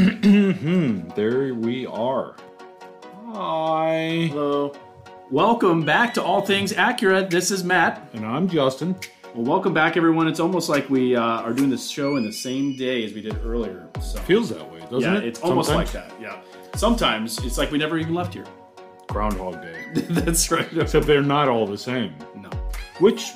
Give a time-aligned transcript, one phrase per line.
[1.14, 2.34] there we are.
[3.32, 4.28] Hi.
[4.30, 4.72] Hello.
[5.30, 7.28] Welcome back to All Things Acura.
[7.28, 8.08] This is Matt.
[8.14, 8.96] And I'm Justin.
[9.34, 10.26] Well, welcome back, everyone.
[10.26, 13.20] It's almost like we uh, are doing this show in the same day as we
[13.20, 13.90] did earlier.
[14.00, 15.24] So Feels that way, doesn't yeah, it?
[15.24, 15.94] it's almost Sometimes?
[15.94, 16.18] like that.
[16.18, 16.40] Yeah.
[16.76, 18.46] Sometimes it's like we never even left here.
[19.08, 19.84] Groundhog Day.
[20.08, 20.66] that's right.
[20.78, 22.48] Except they're not all the same, No.
[23.00, 23.32] which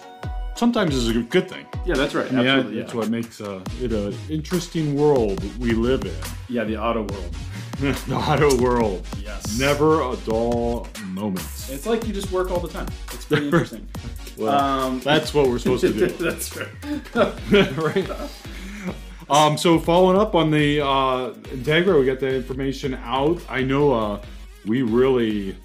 [0.57, 1.66] sometimes is a good thing.
[1.84, 2.30] Yeah, that's right.
[2.32, 2.80] Yeah, Absolutely.
[2.80, 2.98] it's Yeah.
[2.98, 6.14] what makes uh, it an interesting world we live in.
[6.48, 7.36] yeah, the auto world.
[7.80, 9.07] the auto world.
[9.22, 9.59] Yes.
[9.59, 11.40] Never a dull moment.
[11.71, 12.86] It's like you just work all the time.
[13.12, 13.86] It's pretty interesting.
[14.36, 16.07] Well, Um, that's what we're supposed to do.
[16.09, 17.76] that's right.
[17.76, 18.11] right.
[19.31, 23.40] Um, so following up on the uh, Integra, we got the information out.
[23.48, 24.23] I know uh,
[24.67, 25.57] we really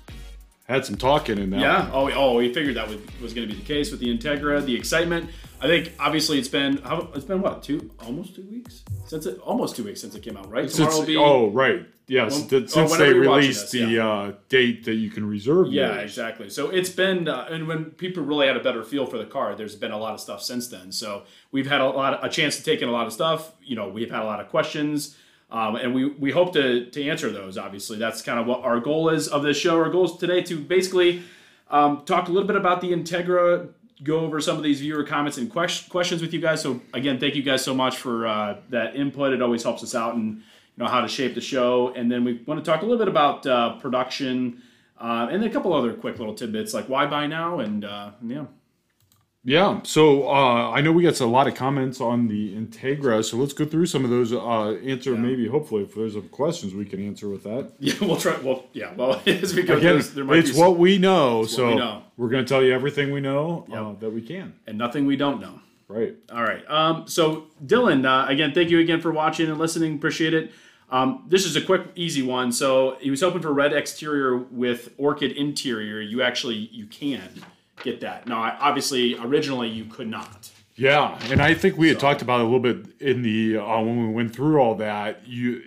[0.69, 1.59] had some talking in that.
[1.59, 1.89] Yeah.
[1.91, 4.63] Oh, oh, we figured that was, was going to be the case with the Integra,
[4.63, 5.29] the excitement.
[5.59, 9.39] I think obviously it's been how, it's been what two almost two weeks since it
[9.39, 10.71] almost two weeks since it came out, right?
[10.71, 11.85] Since, Tomorrow will be oh, right.
[12.07, 12.47] Yes.
[12.51, 14.07] Oh, since they released this, the yeah.
[14.07, 15.67] uh, date that you can reserve.
[15.67, 16.03] yeah, yours.
[16.03, 16.49] exactly.
[16.49, 19.55] So it's been uh, and when people really had a better feel for the car,
[19.55, 20.91] there's been a lot of stuff since then.
[20.91, 23.51] So we've had a lot of, a chance to take in a lot of stuff.
[23.61, 25.17] You know, we've had a lot of questions.
[25.51, 27.57] Um, and we, we hope to, to answer those.
[27.57, 29.77] Obviously, that's kind of what our goal is of this show.
[29.77, 31.23] Our goal is today to basically
[31.69, 33.69] um, talk a little bit about the Integra,
[34.03, 36.61] go over some of these viewer comments and ques- questions with you guys.
[36.61, 39.33] So again, thank you guys so much for uh, that input.
[39.33, 40.43] It always helps us out and you
[40.77, 41.93] know how to shape the show.
[41.95, 44.61] And then we want to talk a little bit about uh, production
[44.99, 48.45] uh, and a couple other quick little tidbits like why buy now and uh, yeah.
[49.43, 49.79] Yeah.
[49.83, 53.23] So uh, I know we got a lot of comments on the Integra.
[53.23, 54.33] So let's go through some of those.
[54.33, 57.71] Uh, answer maybe, hopefully, if there's some questions we can answer with that.
[57.79, 58.37] Yeah, we'll try.
[58.37, 58.93] Well, yeah.
[58.95, 61.45] Well, as we go Again, through, there might it's be some, what we know.
[61.45, 62.03] so we know.
[62.17, 64.53] we're going to tell you everything we know uh, that we can.
[64.67, 65.61] and nothing we don't know.
[65.87, 66.15] Right.
[66.31, 66.63] All right.
[66.69, 69.95] Um, so, Dylan, uh, again, thank you again for watching and listening.
[69.95, 70.51] Appreciate it.
[70.91, 72.51] Um, this is a quick, easy one.
[72.51, 75.99] So, he was hoping for red exterior with orchid interior.
[76.01, 77.41] You actually you can
[77.83, 78.27] get that.
[78.27, 80.49] Now, obviously, originally you could not.
[80.75, 84.07] Yeah, and I think we had talked about a little bit in the uh, when
[84.07, 85.27] we went through all that.
[85.27, 85.61] You,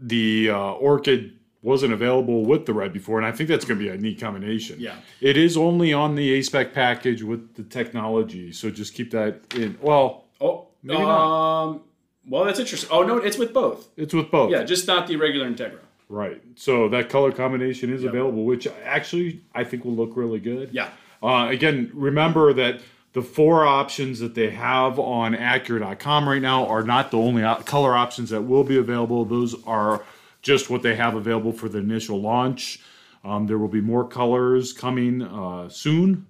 [0.00, 3.84] the uh, orchid wasn't available with the red before, and I think that's going to
[3.84, 4.78] be a neat combination.
[4.80, 4.96] Yeah.
[5.20, 9.40] it is only on the A spec package with the technology, so just keep that
[9.54, 9.78] in.
[9.80, 11.80] Well, Oh, Maybe um, not.
[12.28, 12.90] well, that's interesting.
[12.92, 13.88] Oh no, it's with both.
[13.96, 14.50] it's with both.
[14.50, 15.78] Yeah, just not the regular Integra.
[16.10, 16.42] right.
[16.56, 20.70] So that color combination is available, which actually I think will look really good.
[20.72, 20.88] Yeah.
[21.24, 22.80] Uh, again, remember that
[23.14, 27.94] the four options that they have on Acura.com right now are not the only color
[27.96, 29.24] options that will be available.
[29.24, 30.04] Those are
[30.42, 32.80] just what they have available for the initial launch.
[33.24, 36.26] Um, there will be more colors coming uh, soon,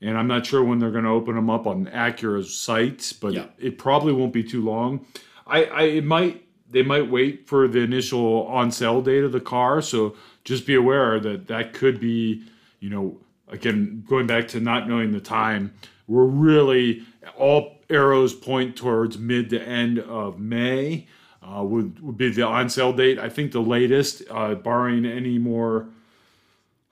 [0.00, 3.32] and I'm not sure when they're going to open them up on Acura's site, but
[3.32, 3.46] Yeah.
[3.58, 5.04] it probably won't be too long.
[5.46, 9.40] I, I it might they might wait for the initial on sale date of the
[9.40, 12.44] car, so just be aware that that could be,
[12.78, 13.18] you know,
[13.50, 15.72] again going back to not knowing the time.
[16.06, 17.04] We're really
[17.36, 21.06] all arrows point towards mid to end of May.
[21.42, 23.18] Uh, would, would be the on sale date.
[23.18, 25.86] I think the latest, uh, barring any more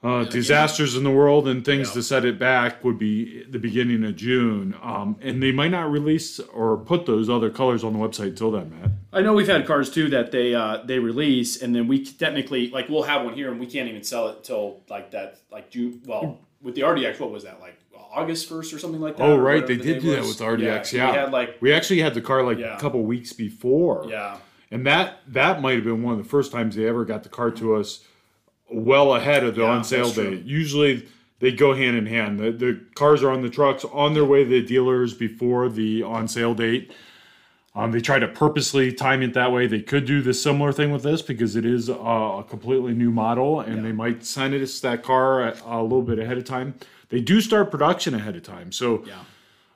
[0.03, 1.93] uh, disasters in the world and things Yeah.
[1.95, 4.73] to set it back would be the beginning of June.
[4.81, 8.51] Um, and they might not release or put those other colors on the website till
[8.51, 8.91] then, Matt.
[9.11, 12.69] I know we've had cars too that they uh, they release and then we technically
[12.69, 15.69] like we'll have one here and we can't even sell it till like that like
[15.71, 16.01] June.
[16.05, 17.79] Well, with the RDX, what was that like
[18.13, 19.23] August first or something like that?
[19.23, 19.65] Oh, right.
[19.65, 20.87] They the did do that with RDX.
[20.87, 21.11] so Yeah.
[21.11, 22.75] we had like We actually had the car like Yeah.
[22.75, 24.05] a couple weeks before.
[24.09, 24.37] yeah
[24.71, 27.29] And that that might have been one of the first times they ever got the
[27.29, 28.03] car to us
[28.71, 30.43] well ahead of the Yeah, on sale date.
[30.45, 31.07] Usually
[31.39, 32.39] they go hand in hand.
[32.39, 36.01] The, the cars are on the trucks on their way to the dealers before the
[36.03, 36.91] on sale date.
[37.77, 39.67] Um, they try to purposely time it that way.
[39.67, 43.59] They could do the similar thing with this because it is a completely new model,
[43.59, 46.73] and they might send us that car a, a little bit ahead of time.
[47.09, 49.19] They do start production ahead of time, so yeah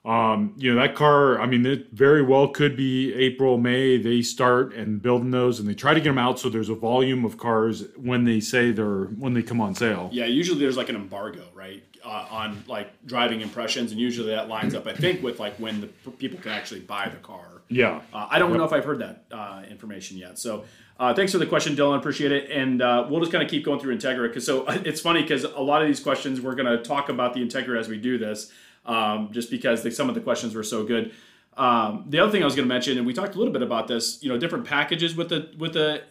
[0.04, 1.40] um, you know that car.
[1.40, 3.98] I mean, it very well could be April, May.
[3.98, 6.76] They start and building those, and they try to get them out so there's a
[6.76, 10.10] volume of cars when they say they're when they come on sale.
[10.12, 10.26] yeah.
[10.26, 14.74] Usually there's like an embargo right uh, on like driving impressions and usually that lines
[14.74, 17.62] up I think with like when the people can actually buy the car.
[17.70, 20.38] Yeah, Uh, I don't know if I've heard that uh, information yet.
[20.38, 20.66] So
[21.00, 21.98] uh, thanks for the question, Dylan.
[21.98, 22.52] Appreciate it.
[22.52, 25.44] And uh, we'll just kind of keep going through Integra because so it's funny because
[25.44, 28.18] a lot of these questions we're going to talk about the Integra as we do
[28.18, 28.52] this,
[28.86, 31.12] um, just because the, some of the questions were so good.
[31.58, 33.62] Um, the other thing I was going to mention, and we talked a little bit
[33.62, 36.02] about this, you know, different packages with the with the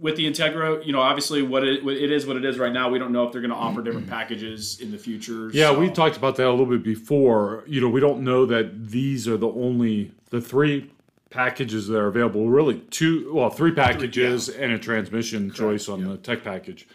[0.00, 0.84] with the Integra.
[0.84, 2.88] You know, obviously what it, what it is, what it is right now.
[2.90, 5.50] We don't know if they're going to offer different packages in the future.
[5.52, 5.68] yeah.
[5.70, 7.64] so- We talked about that a little bit before.
[7.66, 10.90] You know, we don't know that these are the only the three
[11.30, 12.48] packages that are available.
[12.48, 16.88] Really, two, well, three packages and a transmission choice on the tech package.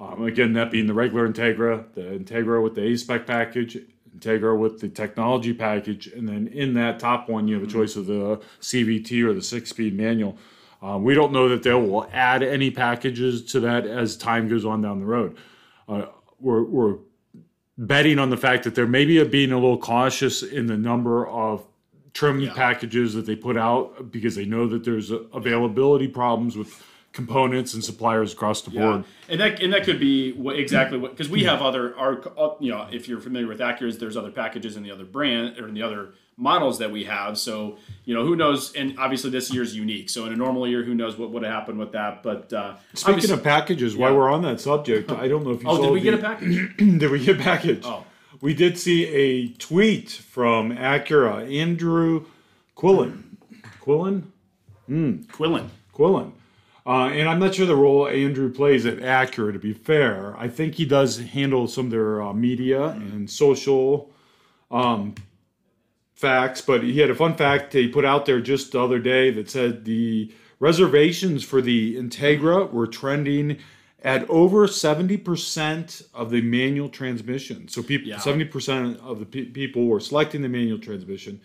[0.00, 3.78] Um, again, that being the regular Integra, the Integra with the A spec package,
[4.18, 7.96] Integra with the technology package, and then in that top one, you have a choice
[7.96, 10.36] of the CVT or the six speed manual.
[10.82, 14.64] Uh, we don't know that they will add any packages to that as time goes
[14.64, 15.36] on down the road.
[15.88, 16.06] Uh,
[16.40, 16.96] we're, we're
[17.78, 21.64] betting on the fact that they're maybe being a little cautious in the number of
[22.14, 22.52] trim Yeah.
[22.52, 27.84] packages that they put out because they know that there's availability problems with components and
[27.84, 29.04] suppliers across the board.
[29.28, 32.54] And that and that could be what, exactly what because we have other our uh,
[32.60, 35.68] you know if you're familiar with Acura's, there's other packages in the other brand or
[35.68, 37.38] in the other models that we have.
[37.38, 40.10] So you know who knows, and obviously this year's unique.
[40.10, 42.22] So in a normal year, who knows what would have happened with that?
[42.22, 45.68] But uh, Speaking of packages, while we're on that subject, I don't know if you
[45.68, 46.76] oh, saw did we get a package?
[46.76, 47.82] did we get a package?
[47.84, 48.04] Oh.
[48.40, 52.26] We did see a tweet from Acura, Andrew
[52.76, 53.36] Quillen.
[53.80, 54.24] Quillen?
[54.88, 55.68] Quillen.
[55.94, 56.32] Quillen.
[56.84, 60.34] Uh, and I'm not sure the role Andrew plays at Acura, to be fair.
[60.36, 64.10] I think he does handle some of their uh, media and social
[64.70, 65.14] um,
[66.14, 69.30] facts, but he had a fun fact he put out there just the other day
[69.30, 73.58] that said the reservations for the Integra were trending
[74.04, 77.68] at over 70% of the manual transmission.
[77.68, 78.16] So people, Yeah.
[78.18, 81.40] 70% of the pe- people were selecting the manual transmission.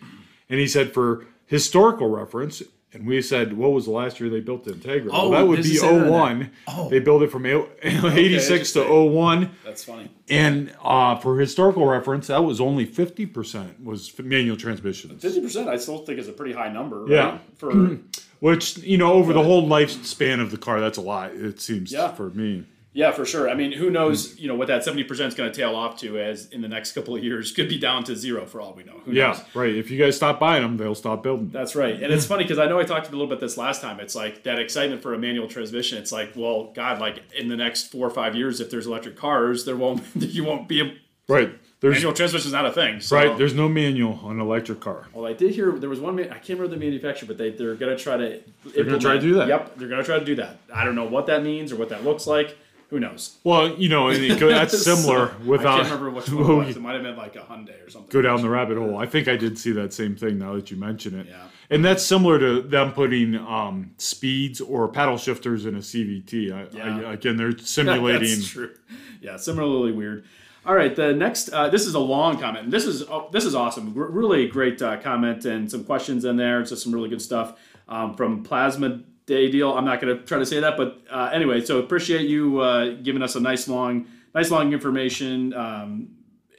[0.50, 2.62] And he said for historical reference,
[2.92, 5.10] and we said, what was the last year they built the Integra?
[5.12, 6.50] Oh, well, that would be it say that in 01.
[6.68, 6.88] Oh.
[6.88, 7.44] They built it from
[7.82, 9.12] 86 to interesting.
[9.12, 9.50] 01.
[9.64, 10.10] That's funny.
[10.30, 15.18] And uh, for historical reference, that was only 50% was manual transmission.
[15.18, 17.02] Fifty percent, I still think is a pretty high number.
[17.02, 17.10] right?
[17.10, 17.38] Yeah.
[17.56, 17.72] For
[18.40, 21.90] Which, you know, over the whole lifespan of the car, that's a lot, it seems
[21.92, 22.12] Yeah.
[22.12, 22.64] for me.
[22.98, 23.48] Yeah, for sure.
[23.48, 24.32] I mean, who knows?
[24.32, 24.42] Hmm.
[24.42, 26.68] You know what that seventy percent is going to tail off to as in the
[26.68, 29.00] next couple of years could be down to zero for all we know.
[29.04, 29.44] Who Yeah, knows?
[29.54, 29.72] right.
[29.72, 31.50] If you guys stop buying them, they'll stop building.
[31.50, 31.94] That's right.
[31.94, 32.30] And it's hmm.
[32.30, 34.00] funny because I know I talked a little bit this last time.
[34.00, 35.96] It's like that excitement for a manual transmission.
[35.98, 39.14] It's like, well, God, like in the next four or five years, if there's electric
[39.14, 40.92] cars, there won't you won't be a
[41.28, 41.56] Right.
[41.80, 43.00] There's manual transmission is not a thing.
[43.00, 43.36] So, right.
[43.38, 45.06] There's no manual on an electric car.
[45.12, 46.18] well, I did hear there was one.
[46.18, 48.40] I can't remember the manufacturer, but they they're gonna try to.
[48.74, 49.46] They're gonna try to do that.
[49.46, 50.56] Yep, they're gonna try to do that.
[50.74, 52.56] I don't know what that means or what that looks like.
[52.88, 53.36] Who knows?
[53.44, 55.80] Well, you know, that's similar So, without.
[55.80, 56.76] I can't remember which one it was.
[56.76, 58.08] It might have been like a Hyundai or something.
[58.10, 58.96] go down the rabbit hole.
[58.96, 61.26] I think I did see that same thing now that you mention it.
[61.28, 61.42] Yeah.
[61.70, 66.50] And that's similar to them putting um, speeds or paddle shifters in a CVT.
[66.50, 67.08] I, Yeah.
[67.08, 68.28] I, again, they're simulating.
[68.30, 68.74] That's true.
[69.20, 70.24] Yeah, similarly weird.
[70.64, 71.50] All right, the next.
[71.50, 72.64] Uh, this is a long comment.
[72.64, 73.88] And this is oh, this is awesome.
[73.98, 76.60] R- really great uh, comment and some questions in there.
[76.60, 77.58] It's just some really good stuff
[77.88, 79.72] um, from Plasma Day Deal.
[79.74, 81.60] I'm not going to try to say that, but uh, anyway.
[81.60, 86.08] So appreciate you uh, giving us a nice long, nice long information um,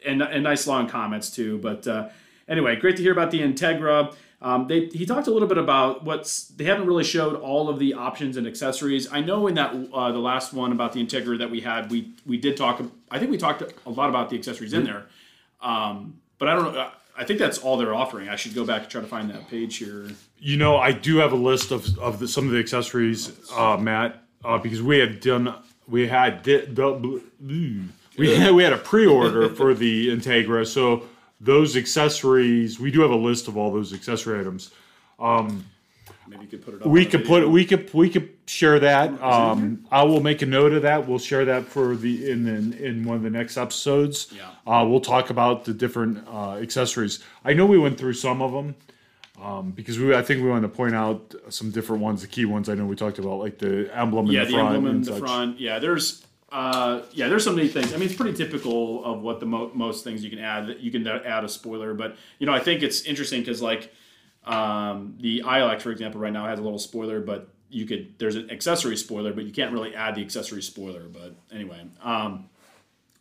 [0.06, 1.58] and and nice long comments too.
[1.58, 2.10] But uh,
[2.48, 4.16] anyway, great to hear about the Integra.
[4.42, 7.80] Um, they, he talked a little bit about what's they haven't really showed all of
[7.80, 9.12] the options and accessories.
[9.12, 12.14] I know in that uh, the last one about the Integra that we had, we
[12.26, 12.82] we did talk.
[13.10, 15.08] I think we talked a lot about the accessories in there,
[15.60, 16.92] um, but I don't know.
[17.20, 18.30] I think that's all they're offering.
[18.30, 20.08] I should go back and try to find that page here.
[20.40, 23.76] You know, I do have a list of, of the, some of the accessories, uh,
[23.76, 25.54] Matt, uh, because we had done,
[25.86, 27.22] we had, di- the,
[28.18, 30.66] we had, we had a pre-order for the Integra.
[30.66, 31.04] So
[31.42, 34.72] those accessories, we do have a list of all those accessory items.
[36.28, 36.82] Maybe you could put it.
[36.82, 37.42] Up We could video.
[37.42, 39.22] put, we could, we could share that.
[39.22, 41.08] Um, I will make a note of that.
[41.08, 44.34] We'll share that for the, in, in, in one of the next episodes.
[44.36, 44.50] Yeah.
[44.68, 47.24] Uh, we'll talk about the different, uh, accessories.
[47.44, 48.76] I know we went through some of them.
[49.42, 52.44] Um, because we, I think we want to point out some different ones, the key
[52.44, 52.68] ones.
[52.68, 54.76] I know we talked about, like the emblem in yeah, the the, front.
[54.76, 55.20] emblem in the such.
[55.20, 55.60] front.
[55.62, 57.94] Yeah, there's uh, yeah, there's so many things.
[57.94, 60.76] I mean, it's pretty typical of what the mo- most things you can add.
[60.82, 63.94] You can add a spoiler, but you know, I think it's interesting because like
[64.46, 68.36] um, the ILX, for example, right now has a little spoiler, but you could there's
[68.36, 71.04] an accessory spoiler, but you can't really add the accessory spoiler.
[71.04, 72.50] But anyway, um,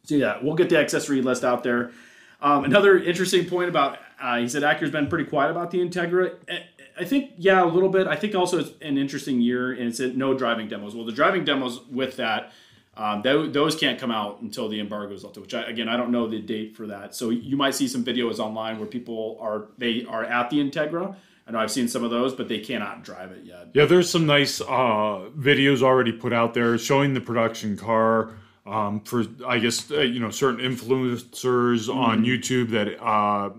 [0.04, 1.92] so yeah, we'll get the accessory list out there.
[2.40, 6.34] Um, another interesting point about uh, he said Acura's been pretty quiet about the Integra.
[6.48, 8.08] I- think yeah, a little bit.
[8.08, 10.96] I think also it's an interesting year, and it's said no driving demos.
[10.96, 12.52] Well, the driving demos with that,
[12.98, 15.40] um, tho- those can't come out until the embargo is lifted.
[15.40, 17.14] Which I, again, I don't know the date for that.
[17.14, 21.14] So you might see some videos online where people are they are at the Integra.
[21.46, 23.68] I know I've seen some of those, but they cannot drive it yet.
[23.72, 28.34] Yeah, there's some nice uh, videos already put out there showing the production car
[28.66, 32.24] um, for, I guess, uh, you know, certain influencers on Mm-hmm.
[32.24, 33.50] YouTube that uh,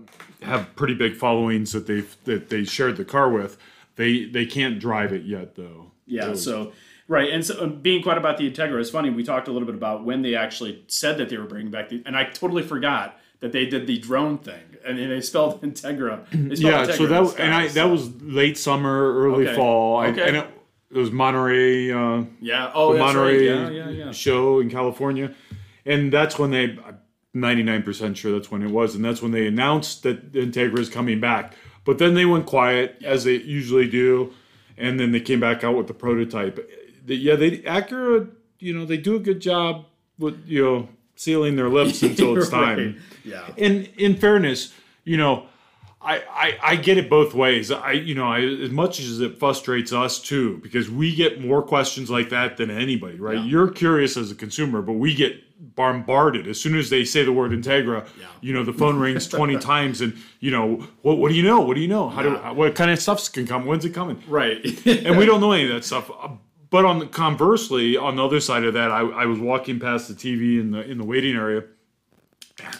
[0.42, 3.56] have pretty big followings that they've that they shared the car with.
[3.96, 5.90] They they can't drive it yet though.
[6.06, 6.34] Yeah.
[6.34, 6.72] So
[7.10, 9.10] right, and so um, being quiet about the Integra is funny.
[9.10, 11.88] We talked a little bit about when they actually said that they were bringing back
[11.90, 16.24] the, and I totally forgot that they did the drone thing, and they spelled Integra.
[16.30, 19.46] They spelled yeah, Integra so that was, and I sky, that was late summer, early
[19.46, 19.56] Okay.
[19.56, 19.98] fall.
[19.98, 20.28] I, Okay.
[20.28, 20.46] and it,
[20.90, 21.92] it was Monterey.
[21.92, 22.70] Uh, yeah.
[22.74, 23.72] Oh, Monterey right.
[23.72, 24.12] Yeah, yeah, yeah.
[24.12, 25.34] show in California,
[25.84, 26.78] and that's when they.
[27.32, 30.40] Ninety nine percent sure that's when it was, and that's when they announced that the
[30.44, 31.54] Integra is coming back.
[31.84, 34.32] But then they went quiet as they usually do,
[34.76, 36.58] and then they came back out with the prototype.
[37.06, 39.86] The- yeah, they Acura, you know, they do a good job
[40.18, 42.78] with you know sealing their lips until it's time.
[42.78, 42.96] Right.
[43.24, 43.46] Yeah.
[43.58, 44.72] And in fairness,
[45.04, 45.46] you know,
[46.02, 47.70] I, I I get it both ways.
[47.70, 51.62] I you know, I, as much as it frustrates us too, because we get more
[51.62, 53.36] questions like that than anybody, right?
[53.38, 53.44] Yeah.
[53.44, 55.34] You're curious as a consumer, but we get
[55.76, 58.06] bombarded as soon as they say the word Integra.
[58.18, 58.26] Yeah.
[58.40, 61.60] You know, the phone rings twenty times, and you know, what what do you know?
[61.60, 62.08] What do you know?
[62.08, 63.66] How do what kind of stuff's can come?
[63.66, 64.22] When's it coming?
[64.26, 64.64] Right.
[64.86, 66.10] and we don't know any of that stuff.
[66.70, 70.06] But on the conversely, on the other side of that, I, I was walking past
[70.08, 71.64] the TV in the in the waiting area,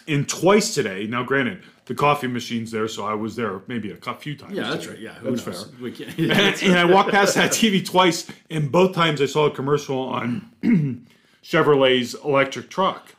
[0.07, 1.07] and twice today.
[1.09, 4.53] Now, granted, the coffee machine's there, so I was there maybe a few times.
[4.55, 4.93] yeah, that's today.
[4.95, 5.03] right.
[5.03, 5.65] Yeah, who that's knows?
[5.65, 5.73] fair.
[5.83, 6.17] We can't.
[6.19, 9.99] And, and I walked past that TV twice, and both times I saw a commercial
[9.99, 10.49] on
[11.43, 13.17] Chevrolet's electric truck,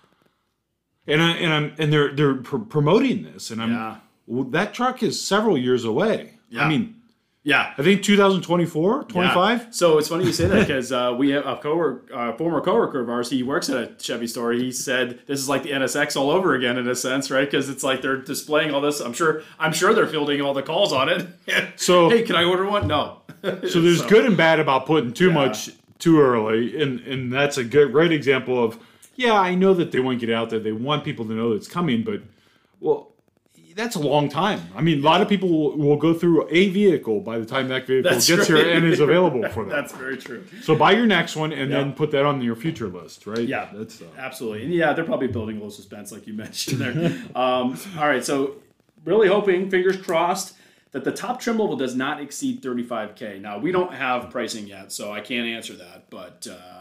[1.06, 3.96] and I, and I'm and they're they're pr- promoting this, and I'm Yeah.
[4.25, 6.36] well, that truck is several years away.
[6.50, 6.63] Yeah.
[6.66, 6.96] I mean,
[7.43, 7.74] yeah.
[7.77, 9.60] I think 2024, 25.
[9.60, 9.65] Yeah.
[9.71, 13.00] So it's funny you say that because uh, we have a coworker, uh, former coworker
[13.01, 13.29] of ours.
[13.29, 14.51] He works at a Chevy store.
[14.53, 17.50] He said this is like the NSX all over again in a sense, right?
[17.50, 19.00] Because it's like they're displaying all this.
[19.00, 19.43] I'm sure.
[19.60, 21.27] I'm sure they're fielding all the calls on it.
[21.77, 22.88] So- hey, can I order one?
[22.88, 23.17] No.
[23.43, 25.33] So there's good and bad about putting too Yeah.
[25.33, 28.77] much too early, and and that's a good great example of
[29.15, 30.60] yeah, I know that they want to get out there.
[30.60, 32.21] They want people to know that it's coming, but
[32.79, 33.11] well,
[33.75, 34.62] that's a long time.
[34.75, 37.68] I mean, a lot of people will, will go through a vehicle by the time
[37.70, 39.70] that vehicle That's gets here and is available for them.
[39.70, 40.46] That's very true.
[40.62, 43.48] so buy your next one and then put that on your future list, right?
[43.48, 44.66] Yeah, that's uh, absolutely.
[44.66, 46.96] And yeah, they're probably building a little suspense, like you mentioned there.
[47.36, 48.56] um, all right, so
[49.06, 50.56] really hoping, fingers crossed,
[50.92, 53.40] that the top trim level does not exceed 35k.
[53.42, 56.80] Now we don't have pricing yet, so I can't answer that, but uh,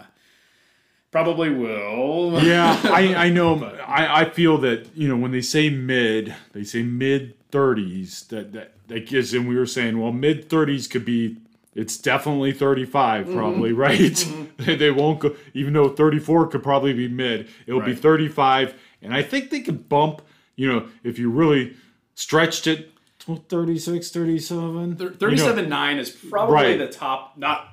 [1.10, 2.42] probably will.
[2.42, 3.64] yeah, I, I know.
[3.86, 8.24] I, I feel that you know when they say mid, they say mid thirties.
[8.28, 11.36] That that that gives, and we were saying, well, mid thirties could be.
[11.74, 13.34] It's definitely thirty Mm-hmm.
[13.36, 14.26] probably, right?
[14.58, 17.48] they, they won't go, even though thirty four could probably be mid.
[17.66, 20.22] It'll be thirty five, and I think they could bump.
[20.56, 21.76] You know, if you really
[22.16, 24.96] stretched it, 36, 37.
[24.96, 25.16] Thir- you know.
[25.54, 26.78] 37.9 is probably Right.
[26.78, 27.38] the top.
[27.38, 27.69] Not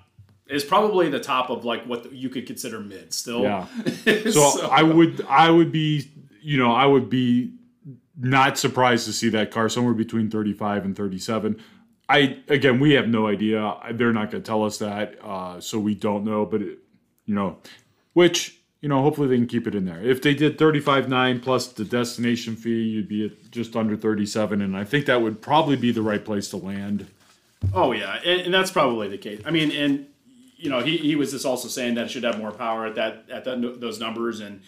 [0.50, 3.14] is probably the top of like what you could consider mid.
[3.14, 3.68] Still, Yeah.
[4.32, 6.10] So, I would I would be
[6.42, 7.54] you know I would be
[8.20, 11.62] not surprised to see that car somewhere between 35 and 37.
[12.10, 13.76] I again we have no idea.
[13.94, 16.46] They're not going to tell us that, uh, so we don't know.
[16.46, 16.80] But it,
[17.26, 17.58] you know,
[18.14, 20.02] which you know hopefully they can keep it in there.
[20.02, 24.78] If they did 35.9 plus the destination fee, you'd be at just under 37, and
[24.78, 27.08] I think that would probably be the right place to land.
[27.74, 29.42] Oh yeah, and, and that's probably the case.
[29.46, 30.08] I mean, and
[30.58, 32.96] you know, he, he was just also saying that it should have more power at
[32.96, 34.62] that at that, those numbers, and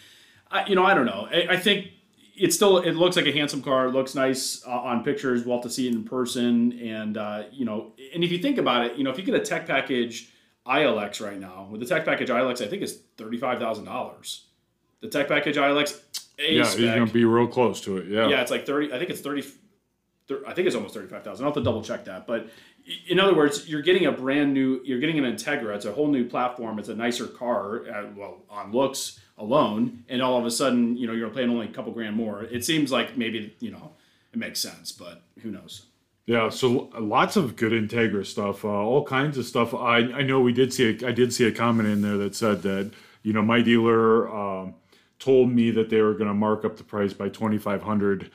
[0.52, 1.28] I, you know, I don't know.
[1.32, 1.92] I, I think
[2.36, 3.88] it still it looks like a handsome car.
[3.88, 5.46] It looks nice uh, on pictures.
[5.46, 8.86] We'll to see it in person, and uh, you know, and if you think about
[8.86, 10.32] it, you know, if you get a tech package
[10.66, 14.46] ILX right now with the tech package ILX, I think is thirty five thousand dollars.
[15.02, 16.00] The tech package ILX
[16.38, 18.08] Yeah, spec, going to be real close to it.
[18.08, 18.28] Yeah.
[18.28, 18.94] yeah, it's like thirty.
[18.94, 19.44] I think it's thirty.
[20.28, 21.46] thir- I think it's almost thirty-five thousand.
[21.46, 22.28] I'll have to double check that.
[22.28, 22.50] But
[23.08, 24.82] in other words, you're getting a brand new.
[24.84, 25.76] You're getting an Integra.
[25.76, 26.80] It's a whole new platform.
[26.80, 27.88] It's a nicer car.
[27.88, 31.68] Uh, well, on looks alone, and all of a sudden, you know, you're paying only
[31.68, 32.44] a couple grand more.
[32.44, 33.92] It seems like maybe you know
[34.34, 35.86] it makes sense, but who knows?
[36.26, 39.74] Yeah, so lots of good Integra stuff, uh, all kinds of stuff.
[39.74, 42.36] I, I know we did see a, I did see a comment in there that
[42.36, 42.92] said that
[43.24, 44.76] you know my dealer um,
[45.18, 48.32] told me that they were going to mark up the price by twenty five hundred.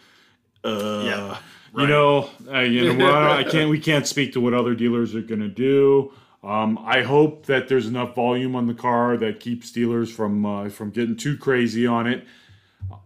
[0.65, 1.39] Uh, Yeah,
[1.77, 3.15] You know, uh, you know what?
[3.15, 3.71] I can't.
[3.71, 6.13] We can't speak to what other dealers are going to do.
[6.43, 10.69] Um, I hope that there's enough volume on the car that keeps dealers from uh,
[10.69, 12.27] from getting too crazy on it.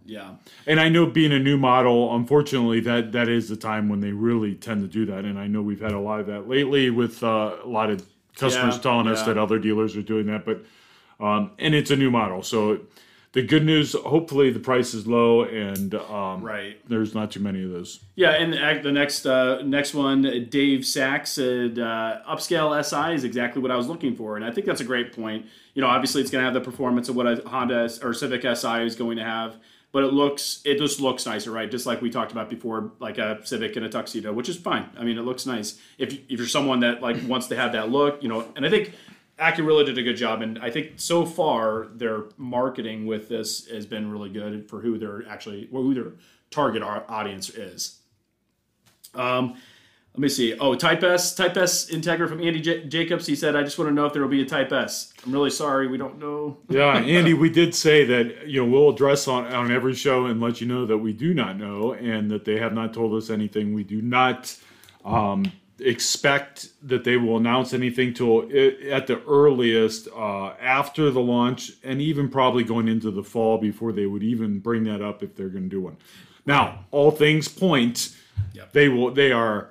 [0.04, 4.00] Yeah, And I know being a new model, unfortunately, that that is the time when
[4.00, 5.24] they really tend to do that.
[5.24, 8.04] And I know we've had a lot of that lately with uh, a lot of
[8.36, 10.44] customers Yeah, telling us that other dealers are doing that.
[10.46, 10.64] But
[11.20, 12.80] um, and it's a new model, so
[13.38, 16.76] the good news, hopefully, the price is low and um, right.
[16.88, 18.00] there's not too many of those.
[18.16, 23.22] Yeah, and the, the next uh, next one, Dave Sachs said, uh, "Upscale SI is
[23.22, 25.46] exactly what I was looking for," and I think that's a great point.
[25.74, 28.42] You know, obviously it's going to have the performance of what a Honda or Civic
[28.42, 29.56] Si is going to have,
[29.92, 31.70] but it looks it just looks nicer, right?
[31.70, 34.88] Just like we talked about before, like a Civic in a tuxedo, which is fine.
[34.98, 37.88] I mean, it looks nice if if you're someone that like wants to have that
[37.88, 38.48] look, you know.
[38.56, 38.94] And I think
[39.38, 43.86] Acura did a good job, and I think so far their marketing with this has
[43.86, 46.12] been really good for who they're actually, who their
[46.50, 48.00] target audience is.
[49.14, 49.56] Um,
[50.14, 50.58] let me see.
[50.58, 53.24] Oh, Type S, Type S Integra from Andy J- Jacobs.
[53.26, 55.30] He said, "I just want to know if there will be a Type S." I'm
[55.30, 56.56] really sorry, we don't know.
[56.68, 60.40] yeah, Andy, we did say that you know we'll address on on every show and
[60.40, 63.30] let you know that we do not know and that they have not told us
[63.30, 63.74] anything.
[63.74, 64.56] We do not
[65.04, 68.42] um, expect that they will announce anything till
[68.90, 73.92] at the earliest uh, after the launch, and even probably going into the fall before
[73.92, 75.96] they would even bring that up if they're going to do one.
[76.46, 78.16] Now, all things point
[78.52, 78.72] yep.
[78.72, 79.12] they will.
[79.12, 79.70] They are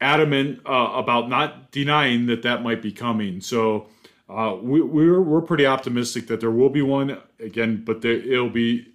[0.00, 3.40] adamant uh, about not denying that that might be coming.
[3.40, 3.88] So
[4.28, 8.50] uh, we, we're, we're pretty optimistic that there will be one again, but there, it'll
[8.50, 8.88] be,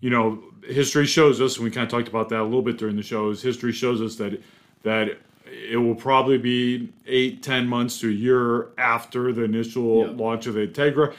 [0.00, 2.78] you know, history shows us, and we kind of talked about that a little bit
[2.78, 3.42] during the shows.
[3.42, 4.42] History shows us that
[4.82, 5.18] that
[5.54, 10.18] it will probably be eight, ten months to a year after the initial yep.
[10.18, 11.14] launch of the Integra,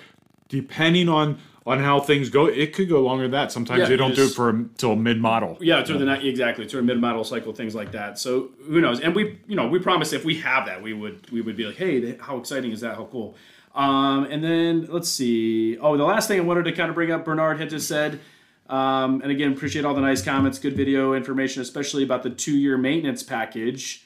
[0.50, 2.46] depending on on how things go.
[2.46, 3.52] It could go longer than that.
[3.52, 5.58] Sometimes yeah, they don't do it for until mid model.
[5.60, 8.20] Yeah, to the exactly to a mid model cycle, things like that.
[8.20, 9.00] So who knows?
[9.00, 11.66] And we, you know, we promise if we have that, we would we would be
[11.66, 12.96] like, hey, how exciting is that?
[12.96, 13.36] How cool.
[13.74, 15.78] Um, and then let's see.
[15.80, 18.20] Oh, the last thing I wanted to kind of bring up, Bernard had just said.
[18.68, 22.58] Um, and again, appreciate all the nice comments, good video information, especially about the two
[22.58, 24.05] year maintenance package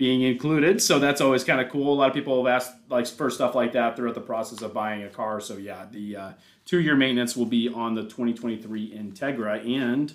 [0.00, 0.80] being included.
[0.80, 1.92] So that's always kind of cool.
[1.92, 4.72] A lot of people have asked like for stuff like that throughout the process of
[4.72, 5.42] buying a car.
[5.42, 6.32] So yeah, the uh,
[6.64, 10.14] two-year maintenance will be on the 2023 Integra and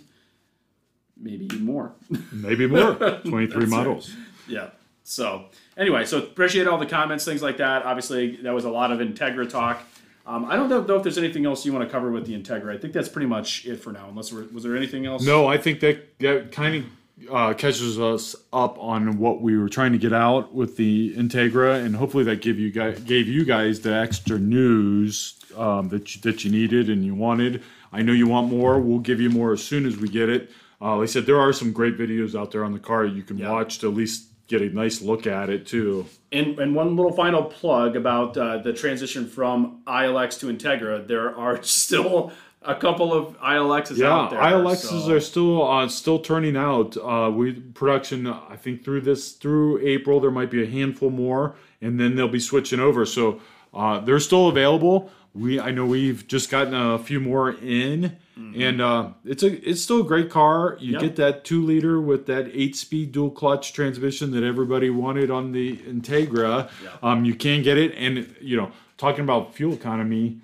[1.16, 1.94] maybe more.
[2.32, 2.96] maybe more.
[2.96, 4.12] 23 models.
[4.48, 4.72] Yeah.
[5.04, 7.86] So anyway, so appreciate all the comments, things like that.
[7.86, 9.84] Obviously, that was a lot of Integra talk.
[10.26, 12.74] Um, I don't know if there's anything else you want to cover with the Integra.
[12.74, 14.08] I think that's pretty much it for now.
[14.10, 15.24] Unless was there anything else?
[15.24, 16.86] No, I think that that kind of
[17.32, 21.84] uh, catches us up on what we were trying to get out with the Integra,
[21.84, 26.22] and hopefully that give you guys gave you guys the extra news um, that you,
[26.22, 27.64] that you needed and you wanted.
[27.92, 28.80] I know you want more.
[28.80, 30.52] We'll give you more as soon as we get it.
[30.82, 33.24] Uh, like I said, there are some great videos out there on the car you
[33.24, 36.06] can watch to at least get a nice look at it too.
[36.32, 41.08] And and one little final plug about uh, the transition from ILX to Integra.
[41.08, 42.34] There are still
[42.66, 44.40] a couple of ILXs yeah, out there.
[44.40, 45.14] ILXs so.
[45.14, 46.98] are still uh, still turning out.
[46.98, 51.56] Uh, we production I think through this through April there might be a handful more,
[51.82, 53.06] and then they'll be switching over.
[53.06, 53.42] So
[53.74, 58.62] uh, they're still available we I know we've just gotten a few more in, mm-hmm.
[58.62, 60.78] and uh, it's a it's still a great car.
[60.80, 61.02] You yep.
[61.02, 65.52] get that two liter with that eight speed dual clutch transmission that everybody wanted on
[65.52, 66.70] the Integra.
[66.82, 67.04] Yep.
[67.04, 70.40] Um, you can get it, and you know, talking about fuel economy,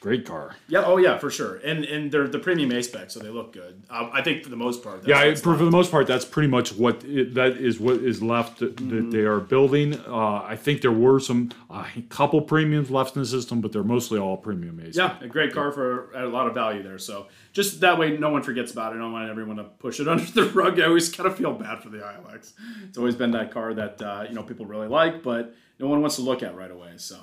[0.00, 0.56] great car.
[0.66, 0.82] Yeah.
[0.84, 1.56] Oh yeah, for sure.
[1.56, 3.82] And and they're the premium A spec, so they look good.
[3.90, 5.06] Um, I think for the most part.
[5.06, 8.22] yeah, for, for, the most part, that's pretty much what it, that is what is
[8.22, 8.96] left that, mm-hmm.
[8.96, 9.94] that they are building.
[10.00, 13.84] Uh, I think there were some a couple premiums left in the system, but they're
[13.84, 14.88] mostly all premium A.
[14.88, 16.98] Yeah, a great car for a lot of value there.
[16.98, 18.96] So just that way, no one forgets about it.
[18.96, 20.80] I don't want everyone to push it under the rug.
[20.80, 22.52] I always kind of feel bad for the ILX.
[22.84, 26.00] It's always been that car that uh, you know people really like, but no one
[26.00, 26.92] wants to look at right away.
[26.96, 27.18] So.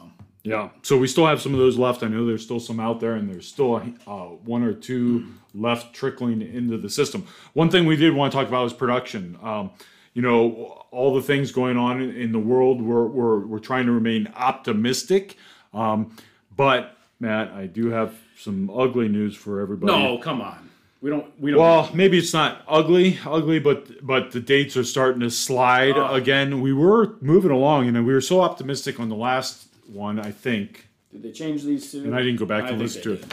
[0.47, 0.69] Yeah.
[0.81, 2.03] So we still have some of those left.
[2.03, 3.75] I know there's still some out there, and there's still
[4.07, 7.27] uh, one or two left trickling into the system.
[7.53, 9.37] One thing we did want to talk about is production.
[9.43, 9.71] Um,
[10.13, 13.91] you know, all the things going on in the world, we're, we're, we're trying to
[13.91, 15.35] remain optimistic.
[15.73, 16.15] Um,
[16.55, 19.91] but, Matt, I do have some ugly news for everybody.
[19.91, 20.69] No, come on.
[21.01, 21.39] We don't.
[21.39, 21.59] We don't.
[21.59, 26.09] Well, maybe it's not ugly, ugly, but but the dates are starting to slide uh,
[26.13, 26.61] again.
[26.61, 30.87] We were moving along, and we were so optimistic on the last one, I think.
[31.11, 32.03] Did they change these two?
[32.03, 33.25] And I didn't go back I and listen to it.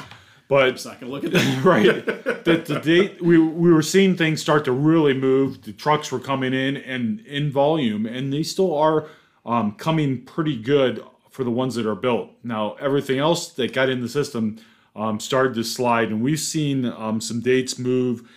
[0.49, 1.64] But I'm not gonna look at that.
[1.64, 2.21] right.
[2.45, 5.62] That the date we we were seeing things start to really move.
[5.62, 9.07] The trucks were coming in and in volume, and they still are
[9.47, 12.33] um, coming pretty good for the ones that are built.
[12.43, 14.59] Now everything else that got in the system
[14.95, 18.29] um, started to slide, and we've seen um, some dates move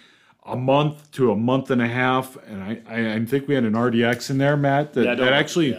[0.46, 2.38] a month to a month and a half.
[2.48, 5.34] And I, I, I think we had an RDX in there, Matt, that, yeah, that
[5.34, 5.76] actually.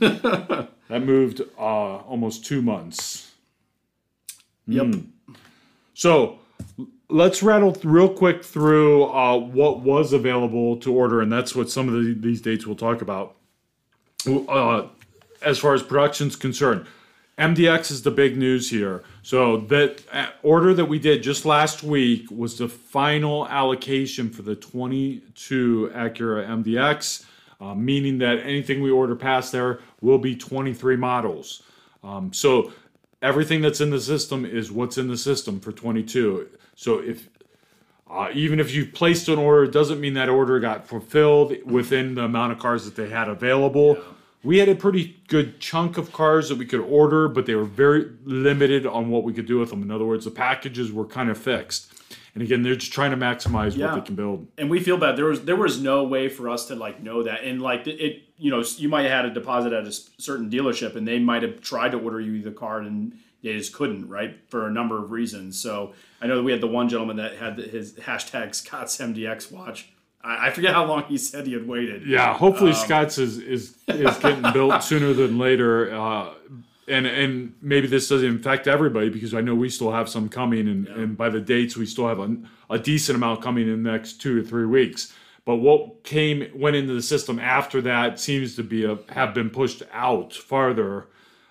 [0.00, 0.66] Yeah.
[0.90, 3.30] That moved uh, almost two months.
[4.66, 4.86] Yep.
[4.86, 5.06] Mm.
[5.94, 6.40] So
[7.08, 11.86] let's rattle real quick through uh, what was available to order, and that's what some
[11.86, 13.36] of the, these dates we'll talk about.
[14.26, 14.88] Uh,
[15.42, 16.86] as far as production's concerned,
[17.38, 19.04] MDX is the big news here.
[19.22, 24.42] So that uh, order that we did just last week was the final allocation for
[24.42, 27.26] the 22 Acura MDX
[27.60, 31.62] uh, meaning that anything we order past there will be 23 models.
[32.02, 32.72] Um, so
[33.22, 36.48] everything that's in the system is what's in the system for 22.
[36.74, 37.28] So if
[38.10, 42.16] uh, even if you placed an order, it doesn't mean that order got fulfilled within
[42.16, 43.96] the amount of cars that they had available.
[44.42, 47.64] we had a pretty good chunk of cars that we could order, but they were
[47.64, 49.82] very limited on what we could do with them.
[49.82, 51.92] In other words, the packages were kind of fixed.
[52.34, 53.86] And again, they're just trying to maximize Yeah.
[53.86, 54.46] what they can build.
[54.56, 55.16] and we feel bad.
[55.16, 58.22] There was there was no way for us to like know that, and like it,
[58.38, 61.42] you know, you might have had a deposit at a certain dealership, and they might
[61.42, 63.12] have tried to order you the card, and
[63.42, 65.58] they just couldn't, right, for a number of reasons.
[65.60, 69.50] So I know that we had the one gentleman that had his hashtag Scott's MDX
[69.50, 69.88] watch.
[70.22, 72.06] I, I forget how long he said he had waited.
[72.06, 75.92] Yeah, hopefully Scott's is, is is getting built sooner than later.
[75.92, 76.34] Uh,
[76.90, 80.68] and and maybe this doesn't affect everybody because I know we still have some coming,
[80.68, 82.36] and, and by the dates we still have a,
[82.68, 85.12] a decent amount coming in the next two to three weeks.
[85.44, 89.50] But what came went into the system after that seems to be a, have been
[89.50, 91.08] pushed out farther.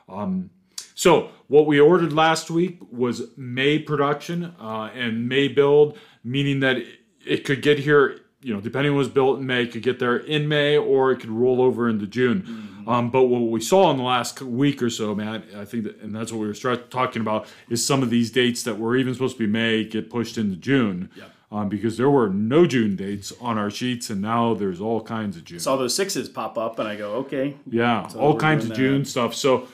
[0.08, 0.52] Um,
[0.94, 6.78] so what we ordered last week was May production uh, and May build, meaning that
[6.78, 6.88] it,
[7.26, 8.20] it could get here.
[8.42, 11.12] You know, depending on what was built in May, could get there in May or
[11.12, 12.84] it could roll over into June.
[12.88, 16.00] Um, but what we saw in the last week or so, Matt, I think, that,
[16.02, 18.96] and that's what we were start talking about, is some of these dates that were
[18.96, 21.10] even supposed to be May get pushed into June.
[21.16, 21.32] Yep.
[21.52, 25.36] Um, because there were no June dates on our sheets, and now there's all kinds
[25.36, 25.60] of June.
[25.60, 29.34] Saw those sixes pop up, and I go, okay, Yeah, all kinds of June stuff.
[29.34, 29.68] So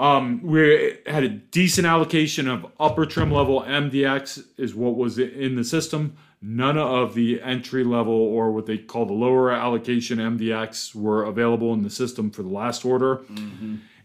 [0.00, 5.56] um, we had a decent allocation of upper trim level MDX is what was in
[5.56, 6.16] the system.
[6.40, 11.74] None of the entry level or what they call the lower allocation MDX were available
[11.74, 13.20] in the system for the last order.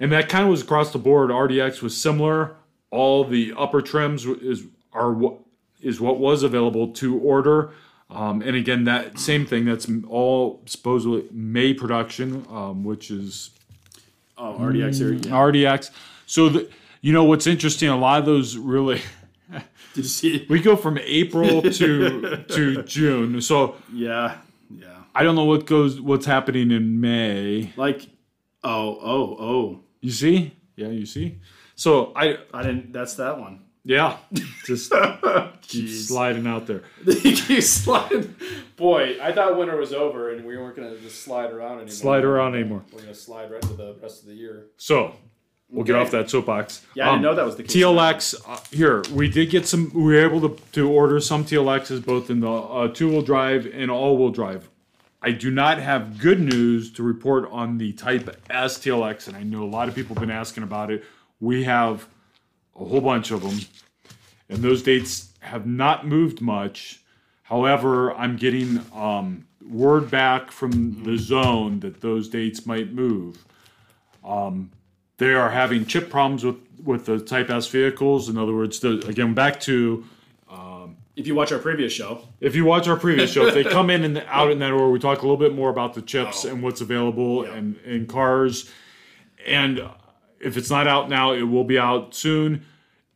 [0.01, 1.29] And that kind of was across the board.
[1.29, 2.58] RDX was similar.
[2.91, 5.39] All the upper trims is are what
[5.79, 7.71] is what was available to order.
[8.10, 9.63] Um, and again, that same thing.
[9.63, 13.51] That's all supposedly May production, um, which is
[14.38, 15.13] oh RDX here.
[15.13, 15.19] Yeah.
[15.19, 15.91] Mm, RDX.
[16.26, 16.69] So the,
[17.02, 17.89] you know what's interesting?
[17.89, 19.02] A lot of those really
[19.52, 19.63] Did
[19.95, 20.45] you see?
[20.50, 23.41] we go from April to to June.
[23.41, 24.38] So Yeah,
[24.69, 25.04] yeah.
[25.13, 27.71] I don't know what goes what's happening in May.
[27.78, 28.08] Like,
[28.63, 29.80] oh, oh, oh.
[30.02, 30.54] You see?
[30.76, 31.39] Yeah, you see.
[31.76, 32.91] So I I didn't.
[32.91, 33.62] That's that one.
[33.86, 34.17] Yeah,
[34.65, 34.91] just
[35.62, 36.82] keep sliding out there.
[37.06, 38.36] keep sliding.
[38.76, 41.89] Boy, I thought winter was over and we weren't gonna just slide around anymore.
[41.91, 42.84] Slide around anymore.
[42.91, 44.65] We're gonna slide right into the rest of the year.
[44.78, 45.15] So
[45.69, 46.86] we'll get off that soapbox.
[46.95, 47.76] Yeah, I didn't Um, know that was the case.
[47.76, 52.04] TLX uh, here we did get some we were able to, to order some TLXs
[52.04, 54.69] both in the uh, two-wheel drive and all-wheel drive.
[55.21, 59.43] I do not have good news to report on the Type S TLX and I
[59.43, 61.04] know a lot of people have been asking about it.
[61.39, 62.08] We have
[62.79, 63.59] a whole bunch of them
[64.49, 67.01] and those dates have not moved much.
[67.43, 73.43] However, I'm getting um, word back from the zone that those dates might move
[75.17, 78.27] they are having chip problems with with the Type S vehicles.
[78.29, 80.03] In other words, the, again back to
[81.15, 83.89] If you watch our previous show, if you watch our previous show, if they come
[83.89, 86.43] in and out in that order, we talk a little bit more about the chips
[86.43, 86.49] Oh.
[86.49, 87.53] and what's available Yeah.
[87.53, 88.69] and in cars.
[89.47, 89.91] And uh,
[90.45, 92.63] if it's not out now, it will be out soon.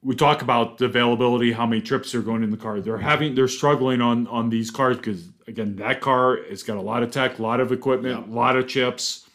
[0.01, 2.79] We talk about the availability, how many trips are going in the car.
[2.79, 6.81] They're having, they're struggling on on these cars because again, that car it's got a
[6.81, 9.27] lot of tech, a lot of equipment, a lot of chips,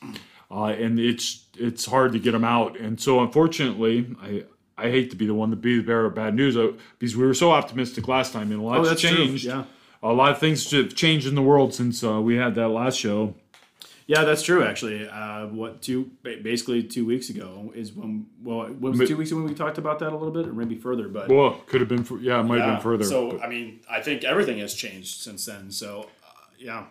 [0.50, 2.78] uh, and it's it's hard to get them out.
[2.78, 4.44] And so, unfortunately, I
[4.76, 7.14] I hate to be the one to be the bearer of bad news uh, because
[7.16, 9.10] we were so optimistic last time, and a lot's Oh, that's true.
[9.16, 9.44] changed.
[9.44, 9.64] Yeah.
[10.02, 12.98] A lot of things have changed in the world since uh, we had that last
[12.98, 13.34] show.
[14.06, 14.64] Yeah, that's true.
[14.64, 19.16] Actually, uh, what two basically two weeks ago is when well, what was it, two
[19.16, 21.60] weeks ago when we talked about that a little bit, or maybe further, but Well,
[21.66, 23.04] could have been, for, yeah, it might have been further.
[23.04, 25.70] So but- I mean, I think everything has changed since then.
[25.70, 26.84] So uh, yeah,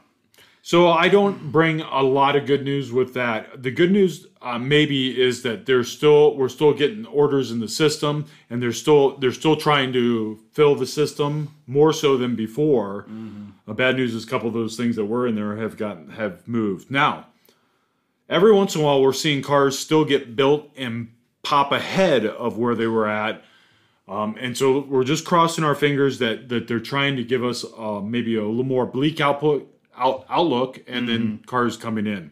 [0.66, 3.62] So I don't bring a lot of good news with that.
[3.62, 7.68] The good news uh, maybe is that there's still we're still getting orders in the
[7.68, 13.06] system, and they're still they're still trying to fill the system more so than before.
[13.68, 16.12] Uh, bad news is a couple of those things that were in there have gotten
[16.12, 16.90] have moved.
[16.90, 17.26] Now,
[18.30, 21.10] every once in a while, we're seeing cars still get built and
[21.44, 23.44] pop ahead of where they were at.
[24.08, 27.66] Um, and so we're just crossing our fingers that that they're trying to give us
[27.78, 32.32] uh, maybe a little more bleak output out, outlook, and then cars coming in.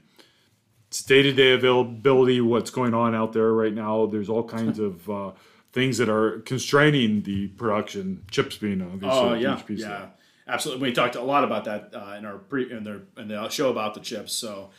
[0.88, 2.42] It's day to day availability.
[2.42, 4.06] What's going on out there right now?
[4.06, 5.32] There's all kinds of uh,
[5.72, 8.24] things that are constraining the production.
[8.30, 9.80] Chips being obviously oh yeah, huge piece.
[9.82, 10.08] yeah,
[10.48, 10.90] absolutely.
[10.90, 13.70] We talked a lot about that uh, in our pre in the in the show
[13.70, 14.34] about the chips.
[14.34, 14.72] So.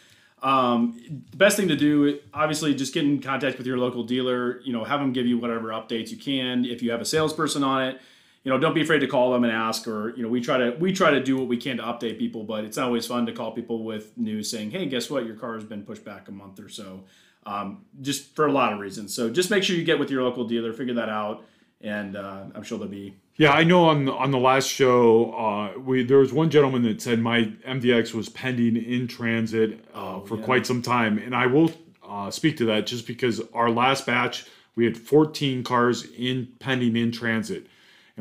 [0.43, 0.99] Um,
[1.31, 4.61] the best thing to do, obviously, just get in contact with your local dealer.
[4.63, 6.65] You know, have them give you whatever updates you can.
[6.65, 8.01] If you have a salesperson on it,
[8.45, 9.87] you know, don't be afraid to call them and ask.
[9.87, 12.19] Or you know, we try to we try to do what we can to update
[12.19, 15.27] people, but it's not always fun to call people with news saying, "Hey, guess what?
[15.27, 17.05] Your car has been pushed back a month or so."
[17.45, 19.15] Um, just for a lot of reasons.
[19.15, 21.45] So just make sure you get with your local dealer, figure that out,
[21.81, 25.79] and uh, I'm sure they'll be Yeah, I know on on the last show, uh,
[25.79, 30.37] we there was one gentleman that said my MDX was pending in transit uh, for
[30.39, 30.45] yeah.
[30.45, 31.71] quite some time, and I will
[32.09, 36.97] uh, speak to that just because our last batch we had 14 cars in pending
[36.97, 37.67] in transit,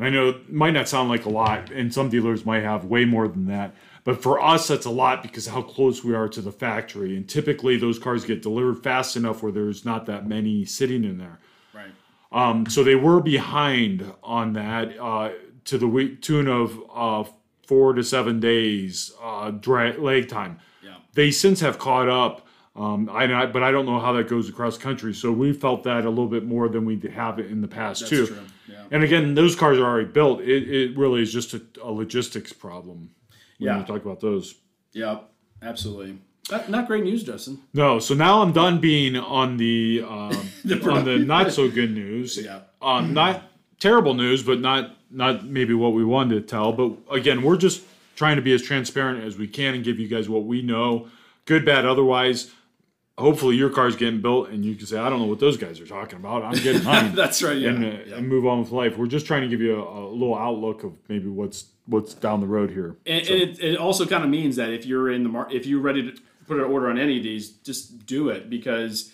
[0.02, 2.86] and I know it might not sound like a lot, and some dealers might have
[2.86, 3.72] way more than that.
[4.02, 7.28] But for us, that's a lot because how close we are to the factory, and
[7.28, 11.38] typically those cars get delivered fast enough where there's not that many sitting in there.
[11.72, 11.92] Right.
[12.32, 15.30] Um, so they were behind on that uh,
[15.66, 17.30] to the week, tune of uh,
[17.68, 20.58] four to seven days uh, dra- leg time.
[20.82, 20.96] Yeah.
[21.14, 24.76] They since have caught up, um, I, but I don't know how that goes across
[24.76, 25.14] country.
[25.14, 28.08] So we felt that a little bit more than we have it in the past
[28.08, 28.26] too.
[28.26, 28.38] true,
[28.72, 28.84] yeah.
[28.90, 30.40] And again, those cars are already built.
[30.40, 33.10] It, it really is just a, a logistics problem
[33.58, 33.78] when Yeah.
[33.80, 34.54] you talk about those.
[34.92, 35.28] Yep.
[35.62, 36.18] Absolutely.
[36.50, 37.58] Not, not great news, Justin.
[37.72, 40.32] No, so now I'm done being on the, um,
[40.90, 42.36] on the not so good news.
[42.36, 42.60] Yeah.
[42.80, 43.44] Um, not
[43.78, 46.72] terrible news, but not not maybe what we wanted to tell.
[46.72, 47.82] But again, we're just
[48.16, 51.08] trying to be as transparent as we can and give you guys what we know,
[51.44, 52.50] good, bad, otherwise.
[53.18, 55.80] Hopefully, your car's getting built, and you can say, "I don't know what those guys
[55.80, 56.42] are talking about.
[56.42, 57.58] I'm getting mine." That's right.
[57.58, 57.70] Yeah.
[57.70, 58.16] and, uh, yeah.
[58.16, 58.96] and move on with life.
[58.96, 62.40] We're just trying to give you a, a little outlook of maybe what's what's down
[62.40, 62.96] the road here.
[63.04, 65.66] And, and it, it also kind of means that if you're in the mar- if
[65.66, 69.12] you're ready to put an order on any of these, just do it because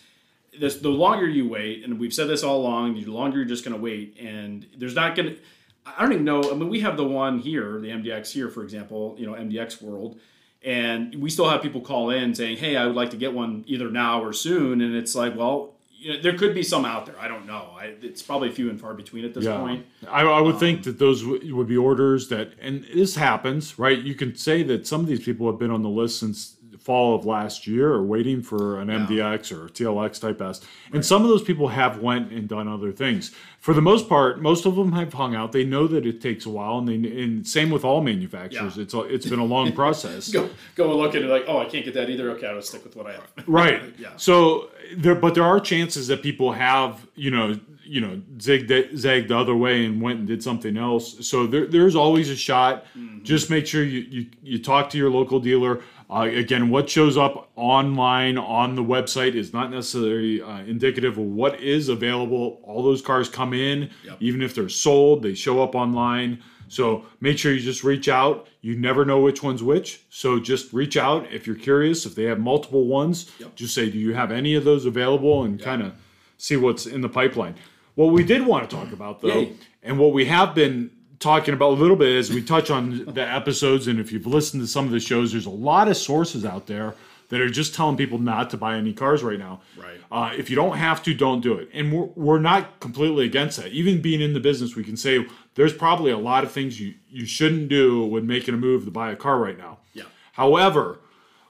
[0.59, 3.65] this, the longer you wait, and we've said this all along, the longer you're just
[3.65, 5.41] going to wait, and there's not going to.
[5.87, 6.51] I don't even know.
[6.51, 9.81] I mean, we have the one here, the MDX here, for example, you know, MDX
[9.81, 10.21] World,
[10.63, 13.65] and we still have people call in saying, "Hey, I would like to get one
[13.67, 15.75] either now or soon," and it's like, well.
[16.01, 17.17] You know, there could be some out there.
[17.19, 17.71] I don't know.
[17.77, 19.85] I, it's probably few and far between at this point.
[20.09, 23.81] I, I would Um, think that those w- would be orders that, and this happens,
[23.81, 23.99] right?
[24.01, 26.55] You can say that some of these people have been on the list since
[26.89, 30.63] fall of last year or waiting for an MDX or TLX type S.
[30.95, 33.31] And some of those people have went and done other things.
[33.61, 35.53] For the most part, most of them have hung out.
[35.53, 38.77] They know that it takes a while, and they and same with all manufacturers.
[38.77, 38.83] Yeah.
[38.85, 40.33] It's a, it's been a long process.
[40.39, 42.31] Go go look at it like, oh, I can't get that either.
[42.31, 43.29] Okay, I'll stick with what I have.
[43.47, 44.11] right Yeah.
[44.17, 49.29] so there but there are chances that people have you know you know zigged zagged
[49.29, 52.85] the other way and went and did something else so there, there's always a shot
[52.97, 53.25] Mm-hmm.
[53.25, 57.17] just make sure you, you you talk to your local dealer uh, again what shows
[57.17, 62.83] up online on the website is not necessarily uh, indicative of what is available all
[62.83, 64.17] those cars come in Yep.
[64.21, 68.47] even if they're sold they show up online so make sure you just reach out.
[68.61, 70.03] You never know which one's which.
[70.11, 72.05] So just reach out if you're curious.
[72.05, 73.55] If they have multiple ones, Yep.
[73.55, 75.95] just say, do you have any of those available and kind of
[76.37, 77.55] see what's in the pipeline.
[77.95, 79.53] What we did want to talk about though, Yay.
[79.83, 83.23] and what we have been talking about a little bit as we touch on the
[83.23, 86.45] episodes, and if you've listened to some of the shows, there's a lot of sources
[86.45, 86.95] out there
[87.29, 89.61] that are just telling people not to buy any cars right now.
[89.77, 90.01] Right.
[90.11, 91.69] Uh, if you don't have to, don't do it.
[91.75, 93.69] And we're, we're not completely against that.
[93.73, 96.95] Even being in the business, we can say there's probably a lot of things you,
[97.11, 99.79] you shouldn't do when making a move to buy a car right now.
[99.93, 100.05] Yeah.
[100.33, 101.01] However,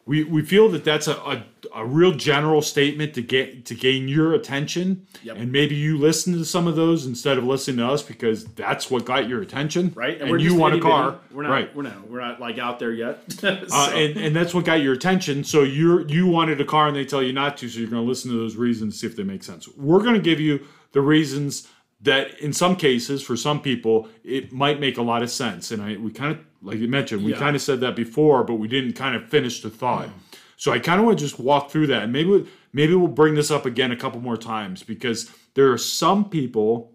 [0.08, 1.44] we, we feel that that's a, a,
[1.74, 5.06] a real general statement to get to gain your attention.
[5.22, 5.36] Yep.
[5.36, 8.90] And maybe you listen to some of those instead of listening to us because that's
[8.90, 9.92] what got your attention.
[9.94, 10.18] right?
[10.18, 11.18] And, we're you want a car.
[11.30, 11.50] We're not.
[11.50, 11.76] right.
[11.76, 12.08] We're not.
[12.10, 13.18] We're not like out there yet.
[13.38, 15.44] So- Uh, and, and that's what got your attention.
[15.44, 18.02] So you're you wanted a car and they tell you not to, so you're going
[18.02, 19.68] to listen to those reasons, see if they make sense.
[19.76, 21.68] We're going to give you the reasons
[22.00, 25.70] that, in some cases, for some people, it might make a lot of sense.
[25.70, 27.38] And I we kind of like you mentioned, we Yeah.
[27.38, 30.08] kind of said that before, but we didn't kind of finish the thought.
[30.08, 30.38] Mm.
[30.56, 33.34] So I kind of want to just walk through that, and maybe maybe we'll bring
[33.34, 36.92] this up again a couple more times because there are some people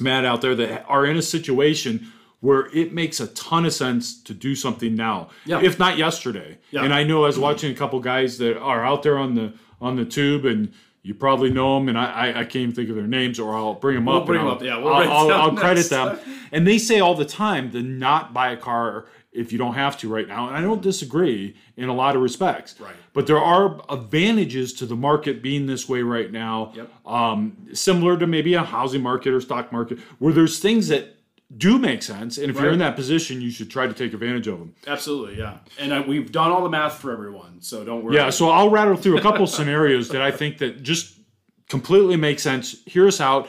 [0.00, 4.22] Matt out there that are in a situation where it makes a ton of sense
[4.22, 5.60] to do something now, Yeah.
[5.62, 6.58] if not yesterday.
[6.70, 6.84] Yeah.
[6.84, 7.42] And I know I was mm-hmm.
[7.42, 10.72] watching a couple guys that are out there on the on the tube, and
[11.06, 13.54] you probably know them, and I I, I can't even think of their names, or
[13.54, 14.26] I'll bring them We'll up.
[14.26, 16.18] bring and 'em I'll- up, yeah, we'll I'll, I'll, I'll credit them,
[16.52, 19.98] and they say all the time to not buy a car if you don't have
[19.98, 20.48] to right now.
[20.48, 22.74] And I don't disagree in a lot of respects.
[22.80, 22.94] Right.
[23.12, 26.72] But there are advantages to the market being this way right now.
[26.74, 26.90] Yep.
[27.04, 31.15] Um, similar to maybe a housing market or stock market, where there's things that
[31.54, 34.48] do make sense, and if you're in that position, you should try to take advantage
[34.48, 34.74] of them.
[34.86, 35.58] Absolutely, yeah.
[35.78, 38.16] And uh, we've done all the math for everyone, so don't worry.
[38.16, 41.16] Yeah, so I'll rattle through a couple scenarios that I think that just
[41.68, 42.82] completely make sense.
[42.86, 43.48] Hear us out.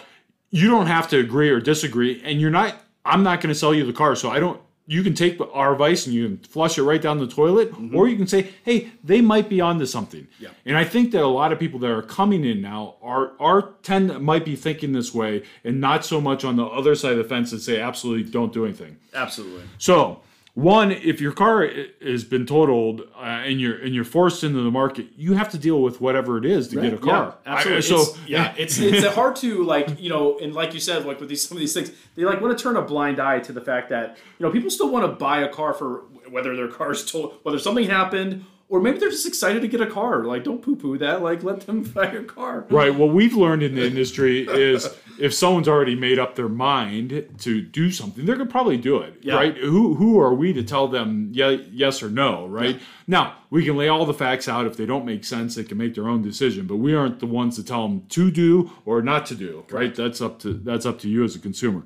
[0.51, 2.75] You don't have to agree or disagree, and you're not.
[3.03, 4.61] I'm not going to sell you the car, so I don't.
[4.89, 8.07] You can take our advice and you can flush it right down the toilet, or
[8.07, 10.43] you can say, "Hey, they might be onto something." Mm-hmm.
[10.45, 10.49] Yeah.
[10.65, 13.73] And I think that a lot of people that are coming in now are are
[13.83, 17.17] tend might be thinking this way, and not so much on the other side of
[17.17, 19.63] the fence and say, "Absolutely, don't do anything." absolutely.
[19.77, 20.21] So,
[20.57, 21.69] one, if your car
[22.01, 25.57] has been totaled uh, and you're and you're forced into the market, you have to
[25.59, 27.37] deal with whatever it is to get a car.
[27.45, 27.77] Yeah, absolutely.
[27.77, 31.05] I- so, it's, yeah, it's it's hard to like you know, and like you said,
[31.05, 33.39] like with these some of these things, they like want to turn a blind eye
[33.41, 36.55] to the fact that you know people still want to buy a car for whether
[36.55, 40.25] their car's told, whether something happened or maybe they're just excited to get a car.
[40.25, 41.21] Like, don't poo poo that.
[41.21, 42.65] Like, let them buy a car.
[42.69, 42.93] Right.
[42.93, 44.87] What we've learned in the industry is
[45.19, 49.19] if someone's already made up their mind to do something, they're gonna probably do it.
[49.21, 49.35] Yeah.
[49.35, 49.57] Right.
[49.57, 52.45] Who who are we to tell them yeah, yes or no?
[52.47, 52.79] Right.
[53.07, 54.65] Now we can lay all the facts out.
[54.67, 56.67] If they don't make sense, they can make their own decision.
[56.67, 59.63] But we aren't the ones to tell them to do or not to do.
[59.71, 59.93] Right.
[59.95, 61.83] That's up to that's up to you as a consumer.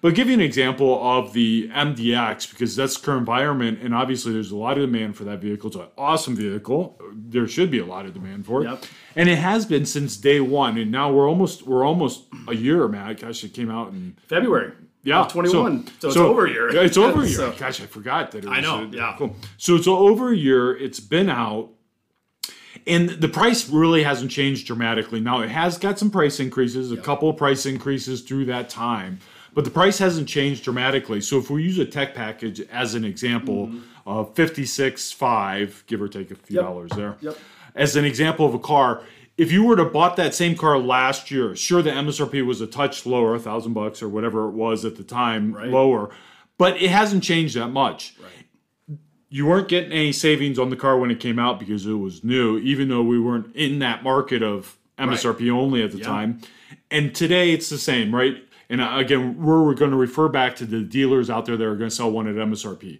[0.00, 4.50] But give you an example of the MDX because that's current environment, and obviously there's
[4.52, 5.68] a lot of demand for that vehicle.
[5.68, 7.00] It's an awesome vehicle.
[7.12, 8.84] There should be a lot of demand for it Yep.
[9.16, 10.78] and it has been since day one.
[10.78, 13.16] And now we're almost we're almost a year, man.
[13.16, 14.72] Gosh, it came out in February.
[15.02, 15.86] Yeah, 21.
[16.00, 16.72] So, it's over a year.
[16.74, 17.36] Yeah, it's over a year.
[17.52, 18.44] So- Gosh, I forgot that.
[18.44, 19.14] It was, I know, uh, yeah.
[19.18, 19.34] cool.
[19.56, 20.76] So it's over a year.
[20.76, 21.70] It's been out.
[22.86, 25.20] And the price really hasn't changed dramatically.
[25.20, 29.18] Now it has got some price increases, a couple of price increases through that time,
[29.52, 31.20] but the price hasn't changed dramatically.
[31.20, 33.70] So if we use a tech package as an example
[34.06, 36.64] of 56.5, give or take a few Yep.
[36.64, 37.38] dollars there, Yep.
[37.74, 39.02] as an example of a car,
[39.40, 42.66] if you were to bought that same car last year, sure the MSRP was a
[42.66, 45.68] touch lower, a thousand bucks or whatever it was at the time, Right.
[45.68, 46.10] lower,
[46.58, 48.98] but it hasn't changed that much Right.
[49.30, 52.22] you weren't getting any savings on the car when it came out because it was
[52.22, 56.40] new, even though we weren't in that market of MSRP only at the time.
[56.90, 58.36] And today it's the same, right?
[58.68, 61.64] And uh, again, we're, we're going to refer back to the dealers out there that
[61.64, 62.98] are going to sell one at MSRP.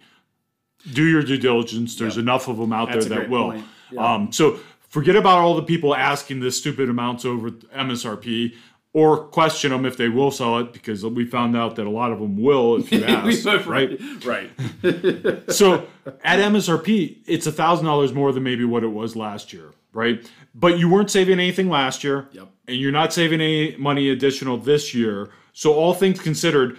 [0.92, 1.96] Do your due diligence.
[1.96, 2.22] There's Yep.
[2.22, 3.62] enough of them out That's there that will.
[3.92, 4.14] Yeah.
[4.14, 4.58] Um, so
[4.90, 8.54] forget about all the people asking the stupid amounts over MSRP.
[8.92, 12.10] Or question them if they will sell it because we found out that a lot
[12.10, 13.96] of them will if you ask, right?
[14.24, 14.50] Right.
[15.52, 15.86] so
[16.24, 20.28] at MSRP, it's a thousand dollars more than maybe what it was last year, right?
[20.56, 22.48] But you weren't saving anything last year, Yep.
[22.66, 25.30] and you're not saving any money additional this year.
[25.52, 26.76] So all things considered,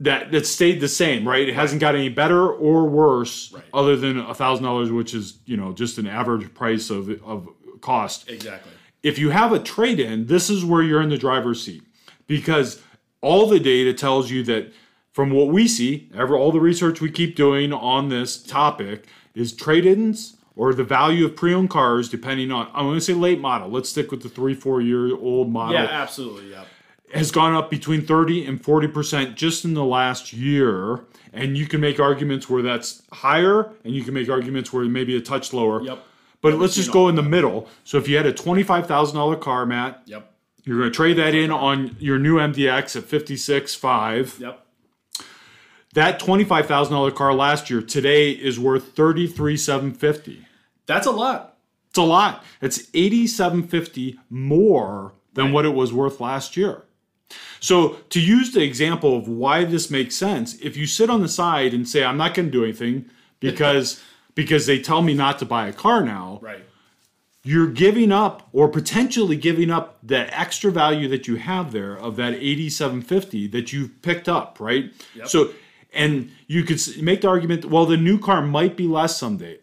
[0.00, 1.48] that that stayed the same, right?
[1.48, 3.64] It hasn't got any better or worse, Right.
[3.72, 7.48] other than a thousand dollars, which is you know just an average price of of
[7.80, 8.72] cost Exactly.
[9.02, 11.82] if you have a trade in, this is where you're in the driver's seat
[12.26, 12.82] because
[13.22, 14.72] all the data tells you that
[15.12, 19.52] from what we see, ever all the research we keep doing on this topic is
[19.52, 23.12] trade ins or the value of pre owned cars, depending on, I'm going to say
[23.14, 26.50] late model, let's stick with the three, four year old model, Yeah, absolutely.
[26.50, 26.64] Yeah.
[27.12, 31.04] Has gone up between 30 and 40% just in the last year.
[31.32, 35.16] And you can make arguments where that's higher, and you can make arguments where maybe
[35.16, 35.80] a touch lower.
[35.82, 36.04] Yep.
[36.42, 37.68] But let's just go in the middle.
[37.84, 40.32] So if you had a twenty-five thousand dollar car, Matt, Yep.
[40.64, 44.36] you're going to trade that in on your new MDX at fifty-six five.
[44.40, 44.66] Yep.
[45.94, 50.46] That twenty-five thousand dollar car last year today is worth thirty-three seven fifty.
[50.86, 51.58] That's a lot.
[51.90, 52.44] It's a lot.
[52.60, 56.84] It's eighty-seven fifty more than what it was worth last year.
[57.60, 61.28] So to use the example of why this makes sense, if you sit on the
[61.28, 63.06] side and say, "I'm not going to do anything,"
[63.40, 64.00] because
[64.34, 66.64] because they tell me not to buy a car now, Right.
[67.42, 72.16] you're giving up or potentially giving up that extra value that you have there of
[72.16, 75.28] that 8750 that you've picked up right Yep.
[75.28, 75.50] so
[75.92, 79.58] and you could make the argument well the new car might be less someday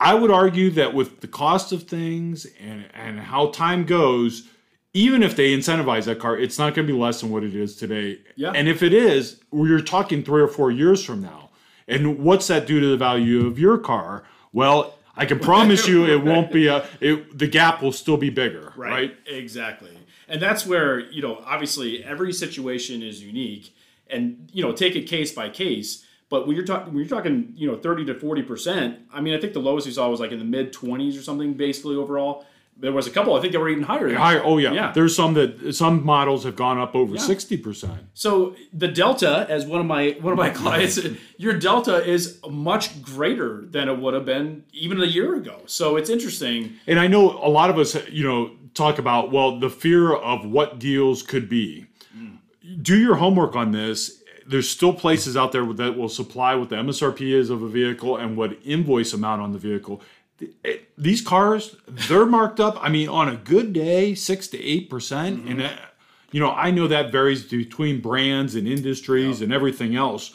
[0.00, 4.48] i would argue that with the cost of things and and how time goes
[4.96, 7.54] even if they incentivize that car it's not going to be less than what it
[7.54, 8.52] is today Yeah.
[8.54, 11.50] and if it is we're talking three or four years from now
[11.86, 16.06] and what's that do to the value of your car well I can promise you
[16.06, 19.16] it won't be a it, the gap will still be bigger, right?
[19.26, 19.96] Exactly.
[20.28, 23.72] And that's where, you know, obviously every situation is unique
[24.08, 26.04] and, you know, take it case by case.
[26.30, 29.40] But when you're talking when you're talking, you know, 30 to 40%, I mean, I
[29.40, 32.44] think the lowest we saw was like in the mid 20s or something basically overall.
[32.76, 34.12] There was a couple, I think they were even higher.
[34.14, 34.72] Higher, oh yeah.
[34.72, 34.92] Yeah.
[34.92, 38.00] There's some that some models have gone up over sixty percent.
[38.14, 40.98] So the delta, as one of my one of my clients,
[41.36, 45.62] your delta is much greater than it would have been even a year ago.
[45.66, 46.74] So it's interesting.
[46.86, 50.44] And I know a lot of us, you know, talk about well the fear of
[50.44, 51.86] what deals could be.
[52.80, 54.22] Do your homework on this.
[54.46, 58.16] There's still places out there that will supply what the MSRP is of a vehicle
[58.16, 60.02] and what invoice amount on the vehicle.
[60.40, 62.78] It- these cars, they're marked up.
[62.80, 65.50] I mean, on a good day, six to eight percent, mm-hmm.
[65.50, 65.70] and uh,
[66.30, 70.34] you know, I know that varies between brands and industries and everything else.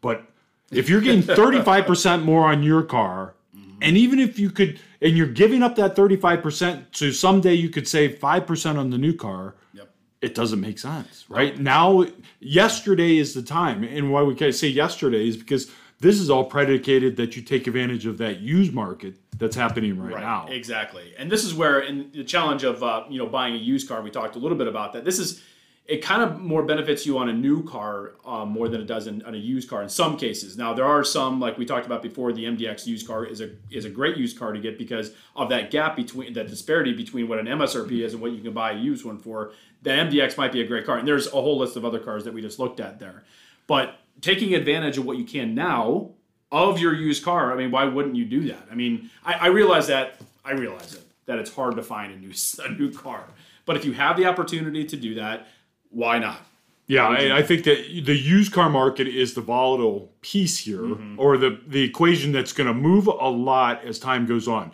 [0.00, 0.22] But
[0.70, 3.78] if you're getting 35% more on your car, mm-hmm.
[3.82, 7.88] and even if you could, and you're giving up that 35%, so someday you could
[7.88, 9.90] save 5% on the new car, Yep.
[10.22, 11.58] it doesn't make sense, right?
[11.58, 12.06] Now,
[12.38, 13.82] yesterday is the time.
[13.82, 15.70] And why we can say yesterday is because
[16.00, 20.18] this is all predicated that you take advantage of that used market that's happening right,
[20.18, 20.46] now.
[20.48, 21.14] Exactly.
[21.18, 24.02] And this is where in the challenge of uh, you know buying a used car,
[24.02, 25.04] we talked a little bit about that.
[25.04, 25.42] This is
[25.86, 29.08] it kind of more benefits you on a new car um, more than it does
[29.08, 30.56] in, on a used car in some cases.
[30.56, 32.32] Now there are some like we talked about before.
[32.32, 35.50] The MDX used car is a is a great used car to get because of
[35.50, 38.72] that gap between that disparity between what an MSRP is and what you can buy
[38.72, 39.52] a used one for.
[39.82, 42.24] The MDX might be a great car, and there's a whole list of other cars
[42.24, 43.24] that we just looked at there.
[43.66, 46.10] But taking advantage of what you can now
[46.52, 48.66] of your used car, I mean, why wouldn't you do that?
[48.70, 52.16] I mean, I, I realize that I realize it that it's hard to find a
[52.16, 52.32] new
[52.64, 53.24] a new car,
[53.66, 55.46] but if you have the opportunity to do that
[55.90, 56.40] why not?
[56.86, 61.20] Yeah, I, I, think that the used car market is the volatile piece here, mm-hmm.
[61.20, 64.72] or the the equation that's going to move a lot as time goes on.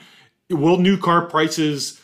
[0.49, 2.01] Will new car prices,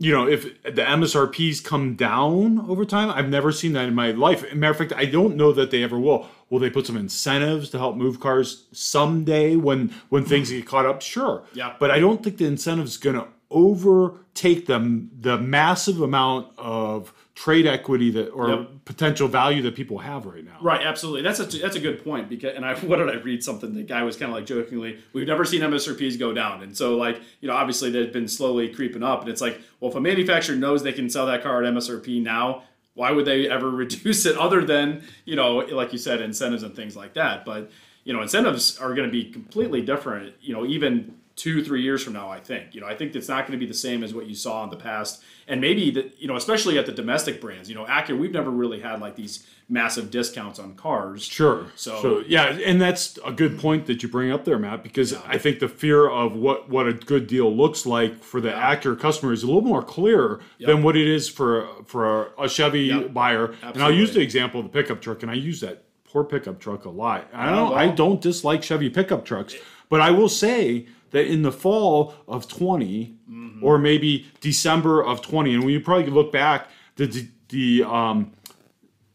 [0.00, 3.10] you know, if the MSRPs come down over time?
[3.10, 4.42] I've never seen that in my life.
[4.54, 6.26] matter of fact, I don't know that they ever will.
[6.48, 10.86] Will they put some incentives to help move cars someday when when things get caught
[10.86, 11.02] up?
[11.02, 11.44] Sure.
[11.52, 11.74] Yeah.
[11.78, 17.12] But I don't think the incentive is going to overtake them the massive amount of
[17.40, 18.70] trade equity that or yep.
[18.84, 20.58] potential value that people have right now.
[20.60, 21.22] Right, absolutely.
[21.22, 23.82] That's a that's a good point because and I what did I read something the
[23.82, 27.18] guy was kind of like jokingly we've never seen MSRPs go down and so like
[27.40, 30.54] you know obviously they've been slowly creeping up and it's like well if a manufacturer
[30.54, 34.36] knows they can sell that car at MSRP now why would they ever reduce it
[34.36, 37.70] other than you know like you said incentives and things like that but
[38.04, 42.04] you know incentives are going to be completely different you know even two, three years
[42.04, 42.74] from now, I think.
[42.74, 44.62] You know, I think it's not going to be the same as what you saw
[44.62, 45.22] in the past.
[45.48, 48.50] And maybe that, you know, especially at the domestic brands, you know, Acura, we've never
[48.50, 51.22] really had like these massive discounts on cars.
[51.24, 51.68] Sure.
[51.76, 55.12] So, so yeah, and that's a good point that you bring up there, Matt, because
[55.12, 55.22] yeah.
[55.26, 58.76] I think the fear of what what a good deal looks like for the yeah.
[58.76, 60.68] Acura customer is a little more clear yep.
[60.68, 63.14] than what it is for for a, Chevy yep.
[63.14, 63.44] buyer.
[63.44, 63.72] Absolutely.
[63.72, 66.60] And I'll use the example of the pickup truck, and I use that poor pickup
[66.60, 67.28] truck a lot.
[67.32, 69.54] I don't, well, I don't dislike Chevy pickup trucks,
[69.88, 73.64] but I will say that in the fall of 20 mm-hmm.
[73.64, 78.32] or maybe December of 20, and we probably look back, the, the um,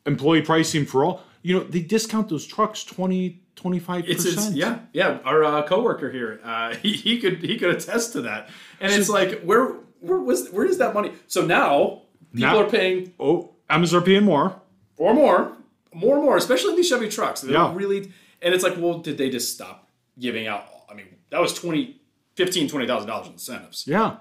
[0.05, 4.55] employee pricing for all, you know, they discount those trucks 20, 25 percent.
[4.55, 5.19] Yeah, yeah.
[5.23, 8.49] Our uh, coworker here, uh, he, he could he could attest to that.
[8.79, 11.11] And so, it's like, where where was where is that money?
[11.27, 12.01] So now
[12.33, 14.59] people now, are paying oh MSRP paying more,
[14.97, 15.55] or more,
[15.93, 17.41] more and more, especially these Chevy trucks.
[17.41, 17.73] They're yeah.
[17.73, 19.87] really, and it's like, well, did they just stop
[20.19, 20.65] giving out
[21.35, 21.99] that was 20
[22.35, 23.85] 15 20000 dollars in incentives.
[23.85, 24.17] Yeah.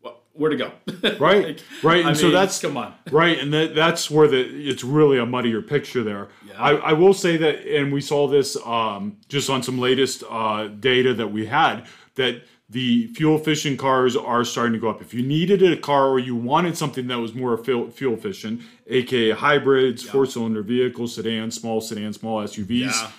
[0.00, 0.72] Well, where to go?
[1.18, 2.94] Right like, right and I so mean, that's come on.
[3.10, 6.28] right and that, that's where the it's really a muddier picture there.
[6.46, 6.54] Yeah.
[6.56, 10.68] I, I will say that and we saw this um, just on some latest uh,
[10.68, 15.02] data that we had that the fuel efficient cars are starting to go up.
[15.02, 19.32] If you needed a car or you wanted something that was more fuel efficient, aka
[19.32, 23.10] hybrids, four cylinder vehicles, sedans, small sedans, small SUVs, yeah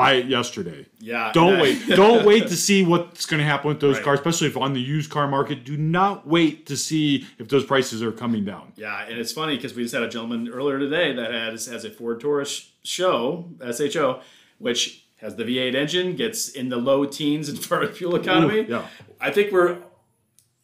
[0.00, 0.86] buy it yesterday.
[0.98, 1.30] Yeah.
[1.32, 1.86] Don't wait.
[1.88, 4.04] Don't wait to see what's going to happen with those right.
[4.04, 5.64] cars, especially if on the used car market.
[5.64, 8.72] Do not wait to see if those prices are coming down.
[8.76, 11.84] Yeah, and it's funny because we just had a gentleman earlier today that has has
[11.84, 14.20] a Ford Taurus show SHO,
[14.58, 18.60] which has the V8 engine, gets in the low teens in far fuel economy.
[18.60, 18.86] Ooh, yeah.
[19.20, 19.78] I think we're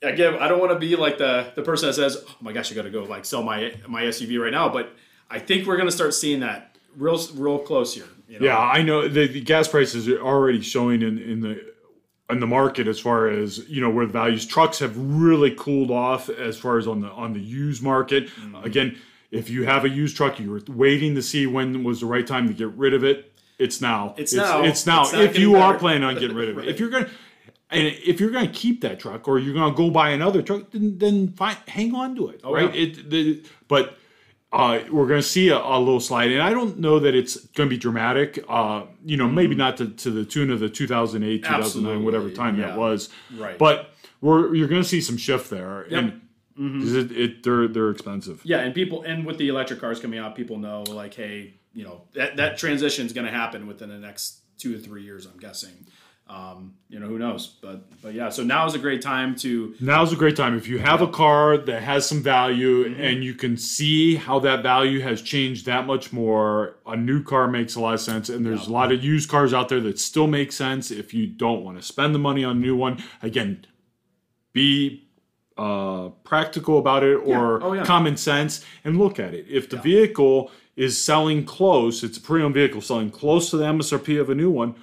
[0.02, 0.34] again.
[0.34, 2.74] I don't want to be like the the person that says, "Oh my gosh, I
[2.74, 4.94] got to go like sell my my SUV right now," but
[5.30, 8.08] I think we're going to start seeing that real real close here.
[8.28, 8.46] You know?
[8.46, 11.74] Yeah, I know the, the gas prices are already showing in, in the
[12.28, 15.90] in the market as far as you know where the values trucks have really cooled
[15.90, 18.56] off as far as on the on the used market mm-hmm.
[18.64, 18.96] again
[19.30, 22.26] if you have a used truck you were waiting to see when was the right
[22.26, 25.38] time to get rid of it it's now it's, it's now it's now it's if
[25.38, 25.64] you better.
[25.64, 26.68] are planning on getting rid of it right.
[26.68, 27.08] if you're gonna
[27.70, 30.42] and if you're going to keep that truck or you're going to go buy another
[30.42, 32.82] truck then then fine hang on to it oh, right yeah.
[32.82, 33.98] it the, but
[34.56, 37.36] uh, we're going to see a, a, little slide, and I don't know that it's
[37.36, 38.42] going to be dramatic.
[38.48, 39.34] Uh, you know, mm-hmm.
[39.34, 42.02] maybe not to, to, the tune of the 2008, 2009, Absolutely.
[42.02, 42.68] whatever time yeah.
[42.68, 43.10] that was.
[43.36, 43.58] Right.
[43.58, 43.90] But
[44.22, 46.02] we're you're going to see some shift there, yep.
[46.02, 46.12] and
[46.58, 46.96] mm-hmm.
[46.96, 48.40] it, it, they're they're expensive.
[48.44, 51.84] Yeah, and people and with the electric cars coming out, people know like, hey, you
[51.84, 55.26] know that that transition is going to happen within the next two to three years.
[55.26, 55.86] I'm guessing
[56.28, 57.46] um, you know who knows?
[57.46, 60.56] But but yeah so now is a great time to now is a great time.
[60.56, 63.00] If you have a car that has some value mm-hmm.
[63.00, 67.46] and you can see how that value has changed that much more a new car
[67.46, 68.28] makes a lot of sense.
[68.28, 71.28] And there's a lot of used cars out there that still make sense if you
[71.28, 73.02] don't want to spend the money on a new one.
[73.22, 73.64] Again
[74.52, 75.06] be
[75.56, 77.62] uh, practical about it or.
[77.62, 77.84] Oh, yeah.
[77.84, 79.46] common sense and look at it.
[79.48, 84.20] If the vehicle is selling close it's a pre-owned vehicle selling close to the msrp
[84.20, 84.74] of a new one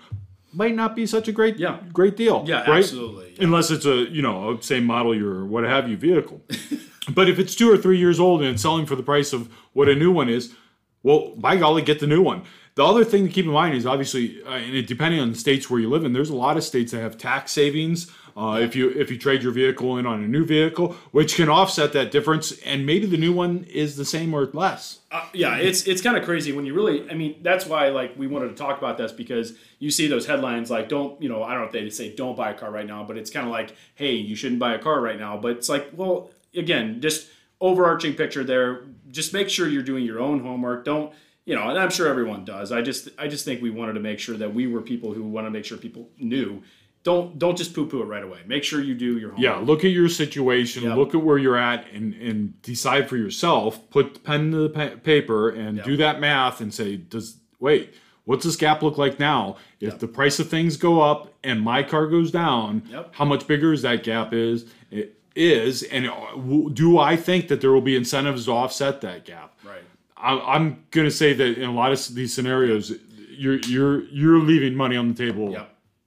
[0.54, 1.80] might not be such a great yeah.
[1.91, 2.43] great deal.
[2.47, 2.84] Yeah, right?
[2.84, 3.34] absolutely.
[3.36, 3.45] Yeah.
[3.45, 6.41] Unless it's a you know same model or what have you vehicle.
[7.10, 9.51] but if it's two or three years old and it's selling for the price of
[9.74, 10.54] what a new one is,
[11.01, 12.43] well, by golly, get the new one.
[12.76, 15.38] The other thing to keep in mind is obviously, uh, and it, depending on the
[15.38, 18.60] states where you live in, there's a lot of states that have tax savings uh,
[18.62, 21.94] if you if you trade your vehicle in on a new vehicle, which can offset
[21.94, 25.00] that difference, and maybe the new one is the same or less.
[25.12, 27.10] Uh, yeah, it's it's kind of crazy when you really.
[27.10, 30.26] I mean, that's why like we wanted to talk about this because you see those
[30.26, 32.72] headlines like don't you know I don't know if they say don't buy a car
[32.72, 35.38] right now, but it's kind of like hey you shouldn't buy a car right now,
[35.38, 37.30] but it's like well again just
[37.62, 38.86] overarching picture there.
[39.12, 40.86] Just make sure you're doing your own homework.
[40.86, 41.14] Don't
[41.46, 42.72] you know, and I'm sure everyone does.
[42.72, 45.24] I just I just think we wanted to make sure that we were people who
[45.24, 46.64] want to make sure people knew.
[47.04, 48.39] Don't don't just poo poo it right away.
[48.47, 49.43] Make sure you do your homework.
[49.43, 50.95] Yeah, look at your situation, Yep.
[50.97, 53.89] look at where you're at, and and decide for yourself.
[53.89, 57.93] Put the pen to the pa- paper and do that math and say, does wait,
[58.24, 59.58] what's this gap look like now?
[59.82, 59.99] If Yep.
[59.99, 63.10] the price of things go up and my car goes down, Yep.
[63.16, 64.66] how much bigger is that gap is?
[64.89, 66.14] It is, and uh,
[66.72, 69.58] do I think that there will be incentives to offset that gap?
[69.66, 69.82] Right.
[70.16, 72.93] I, I'm going to say that in a lot of these scenarios,
[73.30, 75.58] you're you're you're leaving money on the table.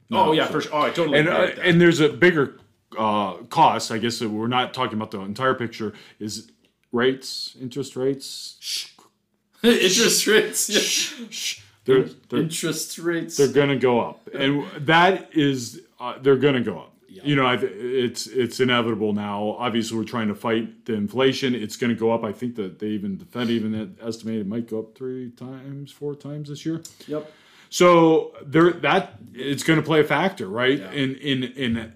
[0.09, 0.21] Yep.
[0.27, 0.75] oh yeah, for sure.
[0.75, 2.59] Oh, I totally And agree uh, and there's a bigger
[2.97, 3.91] uh, cost.
[3.91, 5.93] I guess that we're not talking about the entire picture.
[6.21, 6.51] Is
[6.93, 8.93] rates, interest rates.
[9.63, 10.69] interest rates.
[10.69, 11.63] Yeah.
[11.85, 13.37] They're they're, Interest rates.
[13.37, 16.93] they're going to go up, and that is uh, they're going to go up.
[17.09, 19.57] You know, I, th- it's it's inevitable now.
[19.59, 21.55] Obviously, we're trying to fight the inflation.
[21.55, 22.25] It's going to go up.
[22.25, 25.91] I think that they even the Fed even estimated it might go up three times,
[25.93, 26.83] four times this year.
[27.07, 27.33] Yep.
[27.71, 30.79] So there, that it's going to play a factor, right?
[30.79, 30.91] Yeah.
[30.93, 31.93] In in in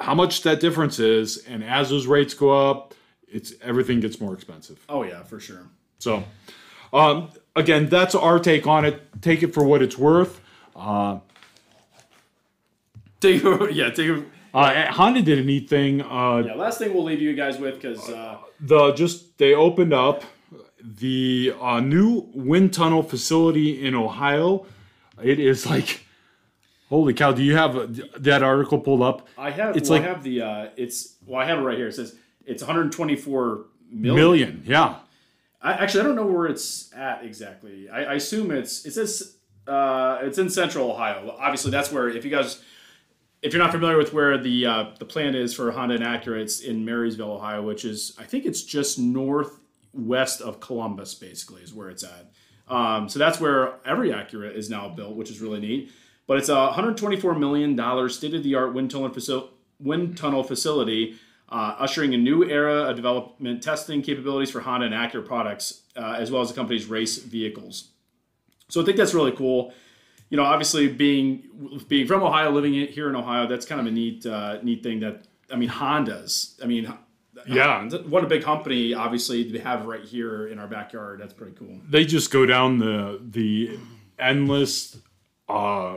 [0.00, 2.94] how much that difference is, and as those rates go up,
[3.28, 4.84] it's everything gets more expensive.
[4.88, 5.66] Oh yeah, for sure.
[5.98, 6.24] So,
[6.92, 9.02] um, again, that's our take on it.
[9.20, 10.40] Take it for what it's worth.
[13.20, 13.42] Take
[13.72, 16.02] yeah, take a, Uh, Honda did a neat thing.
[16.02, 16.54] Uh, yeah.
[16.54, 20.24] Last thing we'll leave you guys with because uh, the just they opened up
[20.82, 24.66] the uh, new wind tunnel facility in Ohio.
[25.22, 26.04] It is like,
[26.88, 27.32] holy cow!
[27.32, 29.28] Do you have that article pulled up?
[29.38, 31.76] I have It's well, like- I have the uh, it's well I have it right
[31.78, 31.88] here.
[31.88, 34.16] It says it's 124 million.
[34.16, 34.96] Million, yeah.
[35.62, 37.88] I, actually, I don't know where it's at exactly.
[37.90, 41.36] I, I assume it's it says uh, it's in Central Ohio.
[41.38, 42.62] Obviously, that's where if you guys
[43.42, 46.40] if you're not familiar with where the uh, the plant is for Honda and Acura,
[46.40, 51.72] it's in Marysville, Ohio, which is I think it's just northwest of Columbus, basically, is
[51.74, 52.30] where it's at.
[52.70, 55.90] Um, so that's where every Acura is now built, which is really neat.
[56.26, 59.48] But it's a 124 million dollars state of the art wind tunnel facil-
[59.80, 61.16] wind tunnel facility,
[61.48, 66.14] uh, ushering a new era of development testing capabilities for Honda and Acura products, uh,
[66.18, 67.88] as well as the company's race vehicles.
[68.68, 69.74] So I think that's really cool.
[70.28, 73.90] You know, obviously being being from Ohio, living here in Ohio, that's kind of a
[73.90, 75.00] neat uh, neat thing.
[75.00, 76.62] That I mean, Hondas.
[76.62, 76.92] I mean,
[77.46, 77.88] Yeah.
[78.08, 78.94] what a big company.
[78.94, 81.20] Obviously, to have right here in our backyard.
[81.20, 81.78] That's pretty cool.
[81.88, 83.78] They just go down the the
[84.18, 84.98] endless
[85.48, 85.96] uh,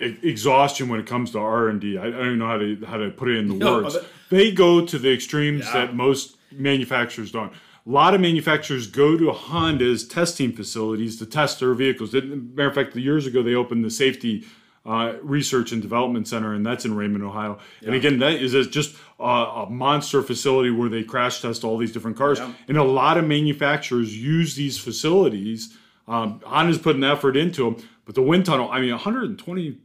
[0.00, 1.98] e- exhaustion when it comes to R and D.
[1.98, 3.94] I I don't even know how to how to put it in the No, words.
[3.94, 5.86] but- They go to the extremes Yeah.
[5.86, 7.52] that most manufacturers don't.
[7.86, 12.12] A lot of manufacturers go to Honda's testing facilities to test their vehicles.
[12.12, 14.44] Matter of fact, years ago they opened the safety
[14.86, 17.58] uh, research and development center, and that's in Raymond, Ohio.
[17.84, 21.92] And again, that is just a, a monster facility where they crash test all these
[21.92, 22.38] different cars.
[22.38, 22.52] Yeah.
[22.68, 25.76] And a lot of manufacturers use these facilities.
[26.08, 29.78] Um, Honda's putting effort into them, but the wind tunnel, I mean, 120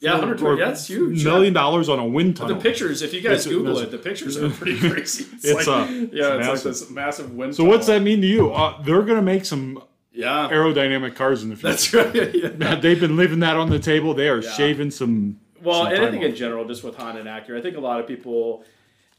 [0.00, 0.60] Yeah, 120.
[0.60, 1.24] That's huge.
[1.24, 2.56] million dollars on a wind tunnel.
[2.56, 5.24] The pictures, if you guys It's- Google it, the pictures are pretty crazy.
[5.32, 6.64] It's, It's, like, uh, yeah, it's it's like massive.
[6.64, 7.54] this massive wind.
[7.56, 8.52] so what's that mean to you?
[8.52, 9.82] Uh, they're going to make some
[10.12, 11.70] Yeah, aerodynamic cars in the future.
[11.70, 12.34] that's right.
[12.34, 12.74] Yeah.
[12.74, 14.14] They've been leaving that on the table.
[14.14, 15.40] They are shaving some.
[15.62, 16.30] Well, some and I think off.
[16.30, 18.64] in general, just with Honda and Acura, I think a lot of people,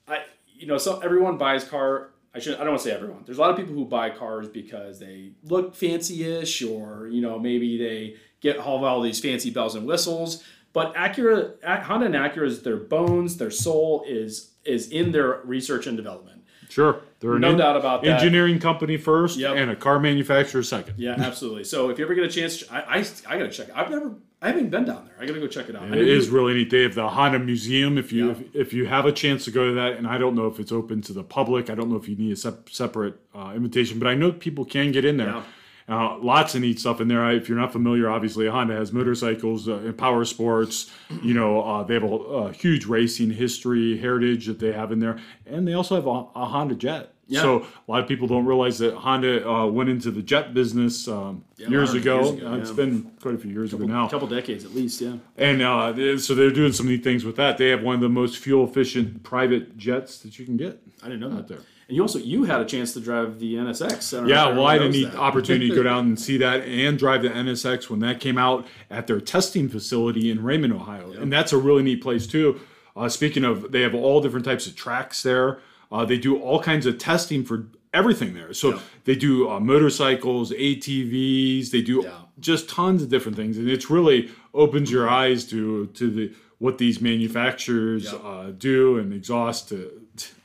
[0.07, 0.23] I
[0.55, 2.09] you know, so everyone buys car.
[2.35, 3.23] I should I don't want to say everyone.
[3.25, 7.39] There's a lot of people who buy cars because they look fancy-ish, or you know,
[7.39, 10.43] maybe they get all, all these fancy bells and whistles.
[10.73, 15.87] But Acura, Honda and Acura is their bones, their soul is is in their research
[15.87, 16.43] and development.
[16.69, 18.19] Sure, they're No en- doubt about that.
[18.21, 19.55] engineering company first Yep.
[19.57, 20.95] and a car manufacturer second.
[20.97, 21.63] Yeah, absolutely.
[21.63, 23.69] So if you ever get a chance, I I, I gotta check.
[23.69, 23.73] it.
[23.75, 25.15] I've never, I haven't been down there.
[25.19, 25.87] I gotta go check it out.
[25.95, 26.69] It is really neat.
[26.69, 27.97] They have the Honda Museum.
[27.97, 28.31] If you Yeah.
[28.33, 30.59] if, if you have a chance to go to that, and I don't know if
[30.59, 31.69] it's open to the public.
[31.69, 34.65] I don't know if you need a sep- separate uh, invitation, but I know people
[34.65, 35.27] can get in there.
[35.27, 35.43] Yeah.
[35.85, 37.29] Uh, lots of neat stuff in there.
[37.31, 40.89] If you're not familiar, obviously Honda has motorcycles uh, and power sports.
[41.21, 44.99] You know uh, they have a, a huge racing history heritage that they have in
[44.99, 47.12] there, and they also have a, a Honda Jet.
[47.27, 47.41] Yeah.
[47.41, 51.07] So a lot of people don't realize that Honda uh, went into the jet business
[51.07, 52.19] um, years, ago.
[52.21, 52.75] years ago, Uh, It's yeah.
[52.75, 54.07] been quite a few years ago now.
[54.07, 54.99] a couple decades at least.
[55.01, 55.15] Yeah.
[55.37, 57.57] And uh, they- so they're doing some neat things with that.
[57.57, 61.05] They have one of the most fuel efficient private jets that you can get I
[61.05, 61.47] didn't know that.
[61.47, 61.59] there.
[61.87, 64.13] And you also you had a chance to drive the NSX.
[64.13, 66.61] I don't Yeah, well, I had a neat opportunity to go down and see that
[66.65, 71.11] and drive the NSX when that came out at their testing facility in Raymond, Ohio.
[71.11, 72.59] And that's a really neat place, too.
[72.95, 75.59] Uh, speaking of, they have all different types of tracks there.
[75.93, 78.51] Uh, they do all kinds of testing for everything there.
[78.53, 78.79] So Yeah.
[79.05, 82.11] they do uh, motorcycles, ATVs, they do Yeah.
[82.39, 83.57] just tons of different things.
[83.59, 84.19] And it's really
[84.53, 88.19] opens your eyes to, to the what these manufacturers Yeah.
[88.29, 89.91] uh, do and exhaust to,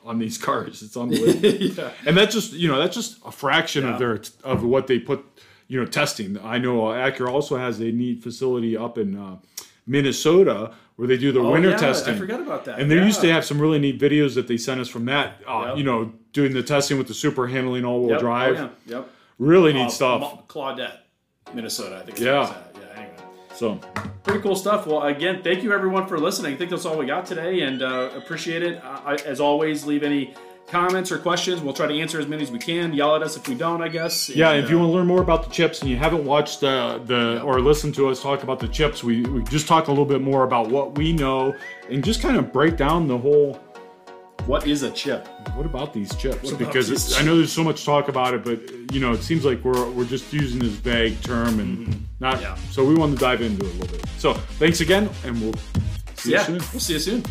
[0.04, 0.82] on these cars.
[0.82, 1.90] It's unbelievable yeah.
[2.06, 5.24] and that's just you know that's just a fraction of their of what they put
[5.68, 9.36] you know testing i know uh, acura also has a neat facility up in uh,
[9.88, 12.78] minnesota where they do the Oh, winter yeah, testing I forgot about that.
[12.80, 15.40] and there used to have some really neat videos that they sent us from that
[15.46, 15.78] uh, Yep.
[15.78, 18.18] you know doing the testing with the super handling all-wheel Yep.
[18.18, 18.68] Oh, drive yeah.
[18.86, 19.10] Yep.
[19.38, 20.98] really neat Uh, stuff Ma- Baudette,
[21.54, 21.98] Minnesota.
[22.02, 22.18] I think.
[22.20, 22.52] Yeah.
[22.74, 22.80] Yeah.
[22.96, 23.14] Anyway.
[23.54, 23.80] so
[24.24, 24.86] Pretty cool stuff.
[24.86, 26.52] Well, again, thank you everyone for listening.
[26.52, 28.78] I think that's all we got today, and uh, appreciate it.
[28.84, 30.34] I- as always, leave any
[30.70, 31.60] comments or questions.
[31.60, 32.92] We'll try to answer as many as we can.
[32.92, 34.28] Yell at us if we don't, I guess.
[34.28, 36.24] yeah And, if you uh, want to learn more about the chips and you haven't
[36.24, 39.88] watched uh, the or listened to us talk about the chips we, we just talk
[39.88, 41.54] a little bit more about what we know
[41.90, 43.60] and just kind of break down the whole
[44.46, 45.26] what is a chip?
[45.56, 46.50] What about these chips?
[46.50, 48.58] about because these it's, I know there's so much talk about it, but
[48.94, 52.36] you know, it seems like we're we're just using this vague term and not.
[52.36, 52.44] Mm-hmm.
[52.44, 52.54] Yeah.
[52.70, 54.06] So we wanted to dive into it a little bit.
[54.16, 55.52] So thanks again, and we'll
[56.14, 56.54] see Yeah, you soon.
[56.72, 57.24] we'll see you soon.